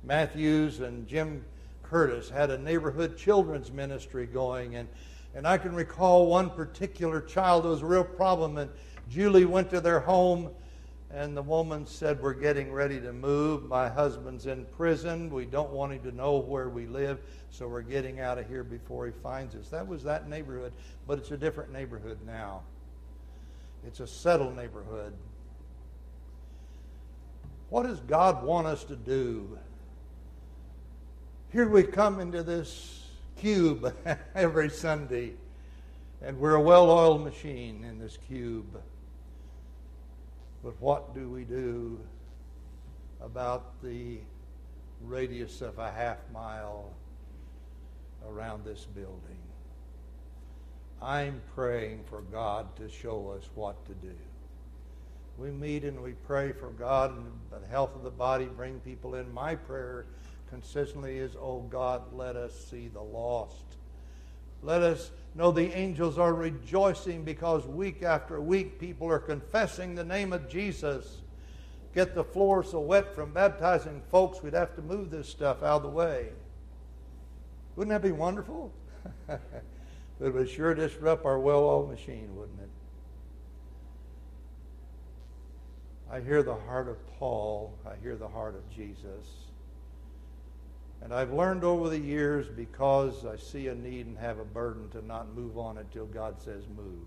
Matthews 0.03 0.81
and 0.81 1.07
Jim 1.07 1.43
Curtis, 1.83 2.29
had 2.29 2.49
a 2.49 2.57
neighborhood 2.57 3.17
children's 3.17 3.71
ministry 3.71 4.25
going. 4.25 4.75
And, 4.75 4.87
and 5.35 5.47
I 5.47 5.57
can 5.57 5.73
recall 5.73 6.27
one 6.27 6.49
particular 6.49 7.21
child, 7.21 7.65
was 7.65 7.81
a 7.81 7.85
real 7.85 8.03
problem. 8.03 8.57
And 8.57 8.69
Julie 9.09 9.45
went 9.45 9.69
to 9.69 9.79
their 9.79 9.99
home 9.99 10.49
and 11.13 11.37
the 11.37 11.43
woman 11.43 11.85
said, 11.85 12.21
We're 12.21 12.33
getting 12.33 12.71
ready 12.71 12.99
to 12.99 13.13
move. 13.13 13.65
My 13.65 13.87
husband's 13.87 14.47
in 14.47 14.65
prison. 14.65 15.29
We 15.29 15.45
don't 15.45 15.69
want 15.69 15.93
him 15.93 16.01
to 16.03 16.11
know 16.11 16.39
where 16.39 16.69
we 16.69 16.87
live, 16.87 17.19
so 17.51 17.67
we're 17.67 17.83
getting 17.83 18.19
out 18.19 18.39
of 18.39 18.47
here 18.47 18.63
before 18.63 19.05
he 19.05 19.11
finds 19.21 19.53
us. 19.55 19.69
That 19.69 19.87
was 19.87 20.03
that 20.03 20.27
neighborhood, 20.27 20.73
but 21.07 21.19
it's 21.19 21.29
a 21.29 21.37
different 21.37 21.71
neighborhood 21.71 22.17
now. 22.25 22.63
It's 23.85 23.99
a 23.99 24.07
settled 24.07 24.55
neighborhood. 24.55 25.13
What 27.69 27.83
does 27.83 27.99
God 27.99 28.43
want 28.43 28.65
us 28.65 28.83
to 28.85 28.95
do? 28.95 29.59
Here 31.51 31.67
we 31.69 31.83
come 31.83 32.19
into 32.19 32.41
this 32.41 33.05
cube 33.37 33.93
every 34.35 34.69
Sunday, 34.69 35.33
and 36.23 36.39
we're 36.39 36.55
a 36.55 36.61
well 36.61 36.89
oiled 36.89 37.23
machine 37.23 37.83
in 37.83 37.99
this 37.99 38.17
cube. 38.27 38.81
But 40.63 40.79
what 40.79 41.13
do 41.13 41.29
we 41.29 41.43
do 41.43 41.99
about 43.21 43.81
the 43.83 44.19
radius 45.01 45.61
of 45.61 45.77
a 45.77 45.91
half 45.91 46.17
mile 46.31 46.93
around 48.25 48.63
this 48.63 48.85
building? 48.85 49.37
I'm 51.01 51.41
praying 51.53 52.05
for 52.09 52.21
God 52.21 52.73
to 52.77 52.89
show 52.89 53.35
us 53.37 53.49
what 53.55 53.85
to 53.87 53.93
do. 53.93 54.15
We 55.37 55.51
meet 55.51 55.83
and 55.83 56.01
we 56.01 56.13
pray 56.13 56.53
for 56.53 56.69
God 56.69 57.17
and 57.17 57.25
the 57.51 57.67
health 57.67 57.95
of 57.95 58.03
the 58.03 58.11
body, 58.11 58.45
bring 58.45 58.79
people 58.79 59.15
in. 59.15 59.33
My 59.33 59.55
prayer 59.55 60.05
consistently 60.49 61.17
is, 61.17 61.35
Oh 61.35 61.61
God, 61.61 62.13
let 62.13 62.37
us 62.37 62.53
see 62.69 62.87
the 62.87 63.01
lost. 63.01 63.65
Let 64.61 64.81
us 64.81 65.11
know 65.35 65.51
the 65.51 65.75
angels 65.75 66.17
are 66.17 66.33
rejoicing 66.33 67.23
because 67.23 67.65
week 67.65 68.03
after 68.03 68.39
week 68.39 68.79
people 68.79 69.09
are 69.09 69.19
confessing 69.19 69.95
the 69.95 70.03
name 70.03 70.33
of 70.33 70.47
Jesus. 70.47 71.21
Get 71.95 72.15
the 72.15 72.23
floor 72.23 72.63
so 72.63 72.79
wet 72.79 73.13
from 73.13 73.33
baptizing 73.33 74.01
folks, 74.09 74.41
we'd 74.41 74.53
have 74.53 74.75
to 74.75 74.81
move 74.81 75.09
this 75.09 75.29
stuff 75.29 75.63
out 75.63 75.77
of 75.77 75.83
the 75.83 75.89
way. 75.89 76.29
Wouldn't 77.75 77.89
that 77.89 78.01
be 78.01 78.11
wonderful? 78.11 78.71
but 79.27 79.41
it 80.19 80.33
would 80.33 80.49
sure 80.49 80.73
disrupt 80.73 81.25
our 81.25 81.39
well 81.39 81.63
oiled 81.63 81.89
machine, 81.89 82.35
wouldn't 82.35 82.59
it? 82.59 82.69
I 86.11 86.19
hear 86.19 86.43
the 86.43 86.55
heart 86.55 86.87
of 86.87 86.97
Paul. 87.17 87.73
I 87.87 87.95
hear 88.01 88.15
the 88.15 88.27
heart 88.27 88.55
of 88.55 88.69
Jesus. 88.69 89.47
And 91.03 91.13
I've 91.13 91.33
learned 91.33 91.65
over 91.65 91.89
the 91.89 91.99
years 91.99 92.47
because 92.47 93.25
I 93.25 93.35
see 93.35 93.67
a 93.67 93.75
need 93.75 94.05
and 94.05 94.17
have 94.17 94.39
a 94.39 94.45
burden 94.45 94.89
to 94.91 95.05
not 95.05 95.35
move 95.35 95.57
on 95.57 95.77
it 95.77 95.87
till 95.91 96.05
God 96.05 96.39
says 96.39 96.63
move. 96.77 97.05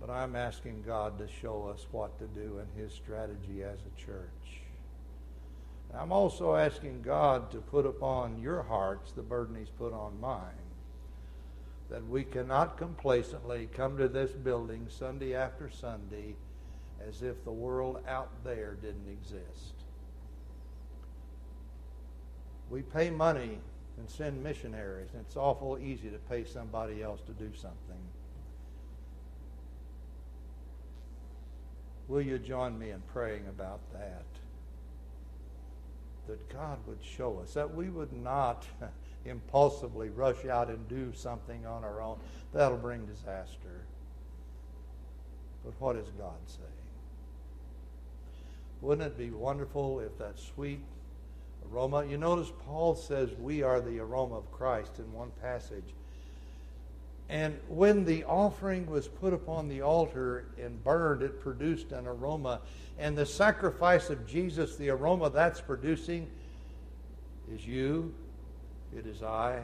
But 0.00 0.08
I'm 0.08 0.36
asking 0.36 0.84
God 0.86 1.18
to 1.18 1.26
show 1.26 1.66
us 1.66 1.86
what 1.90 2.16
to 2.20 2.26
do 2.28 2.60
in 2.60 2.80
His 2.80 2.92
strategy 2.92 3.64
as 3.64 3.80
a 3.80 4.00
church. 4.00 4.60
I'm 5.92 6.12
also 6.12 6.54
asking 6.54 7.02
God 7.02 7.50
to 7.50 7.58
put 7.58 7.84
upon 7.84 8.40
your 8.40 8.62
hearts 8.62 9.10
the 9.10 9.22
burden 9.22 9.56
He's 9.56 9.70
put 9.70 9.92
on 9.92 10.20
mine. 10.20 10.54
That 11.90 12.06
we 12.06 12.22
cannot 12.22 12.76
complacently 12.76 13.68
come 13.74 13.98
to 13.98 14.06
this 14.06 14.30
building 14.30 14.86
Sunday 14.88 15.34
after 15.34 15.68
Sunday 15.68 16.36
as 17.04 17.22
if 17.22 17.42
the 17.42 17.50
world 17.50 18.00
out 18.06 18.44
there 18.44 18.76
didn't 18.80 19.08
exist. 19.10 19.77
We 22.70 22.82
pay 22.82 23.10
money 23.10 23.58
and 23.96 24.08
send 24.08 24.42
missionaries, 24.42 25.08
and 25.12 25.22
it's 25.22 25.36
awful 25.36 25.78
easy 25.78 26.10
to 26.10 26.18
pay 26.18 26.44
somebody 26.44 27.02
else 27.02 27.20
to 27.26 27.32
do 27.32 27.50
something. 27.54 27.98
Will 32.06 32.22
you 32.22 32.38
join 32.38 32.78
me 32.78 32.90
in 32.90 33.00
praying 33.12 33.46
about 33.48 33.80
that? 33.92 34.24
That 36.26 36.48
God 36.50 36.78
would 36.86 37.02
show 37.02 37.38
us, 37.40 37.54
that 37.54 37.74
we 37.74 37.88
would 37.88 38.12
not 38.12 38.66
impulsively 39.24 40.08
rush 40.10 40.44
out 40.46 40.68
and 40.68 40.88
do 40.88 41.12
something 41.14 41.66
on 41.66 41.84
our 41.84 42.00
own. 42.00 42.18
That'll 42.52 42.78
bring 42.78 43.04
disaster. 43.06 43.84
But 45.64 45.74
what 45.78 45.96
is 45.96 46.08
God 46.18 46.38
saying? 46.46 46.68
Wouldn't 48.80 49.06
it 49.06 49.18
be 49.18 49.30
wonderful 49.30 50.00
if 50.00 50.16
that 50.18 50.38
sweet 50.38 50.80
aroma. 51.72 52.04
You 52.06 52.18
notice 52.18 52.52
Paul 52.64 52.94
says 52.94 53.30
we 53.38 53.62
are 53.62 53.80
the 53.80 53.98
aroma 53.98 54.36
of 54.36 54.50
Christ 54.52 54.98
in 54.98 55.12
one 55.12 55.30
passage. 55.42 55.94
And 57.28 57.58
when 57.68 58.04
the 58.04 58.24
offering 58.24 58.86
was 58.86 59.06
put 59.06 59.34
upon 59.34 59.68
the 59.68 59.82
altar 59.82 60.46
and 60.58 60.82
burned, 60.82 61.22
it 61.22 61.40
produced 61.40 61.92
an 61.92 62.06
aroma. 62.06 62.60
And 62.98 63.16
the 63.16 63.26
sacrifice 63.26 64.08
of 64.08 64.26
Jesus, 64.26 64.76
the 64.76 64.88
aroma 64.88 65.28
that's 65.28 65.60
producing, 65.60 66.28
is 67.52 67.66
you, 67.66 68.14
it 68.96 69.06
is 69.06 69.22
I, 69.22 69.60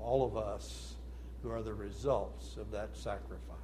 all 0.00 0.24
of 0.24 0.36
us 0.36 0.94
who 1.42 1.50
are 1.50 1.62
the 1.62 1.74
results 1.74 2.56
of 2.56 2.70
that 2.70 2.96
sacrifice. 2.96 3.58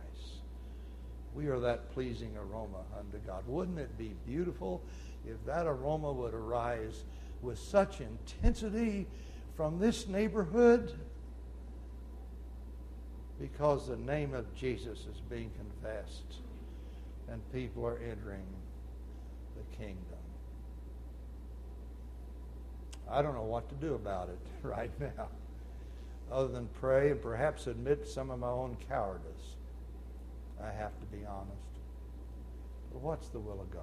We 1.34 1.46
are 1.46 1.58
that 1.60 1.92
pleasing 1.92 2.36
aroma 2.36 2.84
unto 2.98 3.18
God. 3.26 3.42
Wouldn't 3.46 3.78
it 3.78 3.96
be 3.98 4.14
beautiful 4.26 4.82
if 5.26 5.44
that 5.46 5.66
aroma 5.66 6.12
would 6.12 6.34
arise 6.34 7.04
with 7.44 7.58
such 7.58 8.00
intensity 8.00 9.06
from 9.56 9.78
this 9.78 10.08
neighborhood 10.08 10.92
because 13.40 13.86
the 13.88 13.96
name 13.96 14.34
of 14.34 14.52
Jesus 14.54 15.00
is 15.00 15.20
being 15.28 15.50
confessed 15.58 16.38
and 17.28 17.40
people 17.52 17.84
are 17.86 17.98
entering 17.98 18.46
the 19.56 19.76
kingdom. 19.76 19.98
I 23.10 23.22
don't 23.22 23.34
know 23.34 23.42
what 23.42 23.68
to 23.68 23.74
do 23.74 23.94
about 23.94 24.28
it 24.28 24.38
right 24.62 24.90
now, 25.00 25.28
other 26.32 26.48
than 26.48 26.68
pray 26.80 27.10
and 27.10 27.20
perhaps 27.20 27.66
admit 27.66 28.06
some 28.08 28.30
of 28.30 28.38
my 28.38 28.48
own 28.48 28.76
cowardice. 28.88 29.56
I 30.62 30.70
have 30.70 30.98
to 31.00 31.06
be 31.06 31.24
honest. 31.26 31.50
But 32.92 33.02
what's 33.02 33.28
the 33.28 33.40
will 33.40 33.60
of 33.60 33.70
God? 33.70 33.82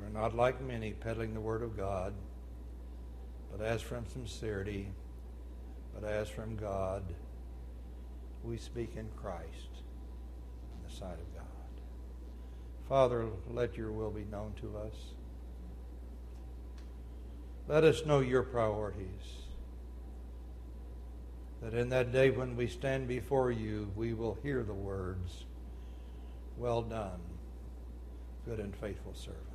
We're 0.00 0.20
not 0.20 0.34
like 0.36 0.60
many 0.60 0.92
peddling 0.92 1.34
the 1.34 1.40
Word 1.40 1.62
of 1.62 1.76
God. 1.76 2.14
but 3.50 3.64
as 3.64 3.82
from 3.82 4.06
sincerity, 4.06 4.88
but 5.94 6.08
as 6.08 6.28
from 6.28 6.56
God, 6.56 7.02
we 8.44 8.56
speak 8.56 8.96
in 8.96 9.08
Christ 9.16 9.82
in 10.74 10.88
the 10.88 10.94
sight 10.94 11.18
of 11.18 11.34
God. 11.34 11.44
Father, 12.88 13.26
let 13.50 13.76
your 13.76 13.90
will 13.92 14.10
be 14.10 14.24
known 14.24 14.52
to 14.60 14.76
us. 14.78 14.94
Let 17.66 17.84
us 17.84 18.06
know 18.06 18.20
your 18.20 18.42
priorities. 18.42 19.44
That 21.62 21.74
in 21.74 21.88
that 21.88 22.12
day 22.12 22.30
when 22.30 22.56
we 22.56 22.66
stand 22.68 23.08
before 23.08 23.50
you, 23.50 23.90
we 23.96 24.14
will 24.14 24.38
hear 24.42 24.62
the 24.62 24.74
words, 24.74 25.44
Well 26.56 26.82
done, 26.82 27.20
good 28.44 28.60
and 28.60 28.74
faithful 28.76 29.14
servant. 29.14 29.47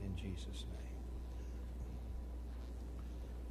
In 0.00 0.16
Jesus' 0.16 0.64
name. 0.70 0.77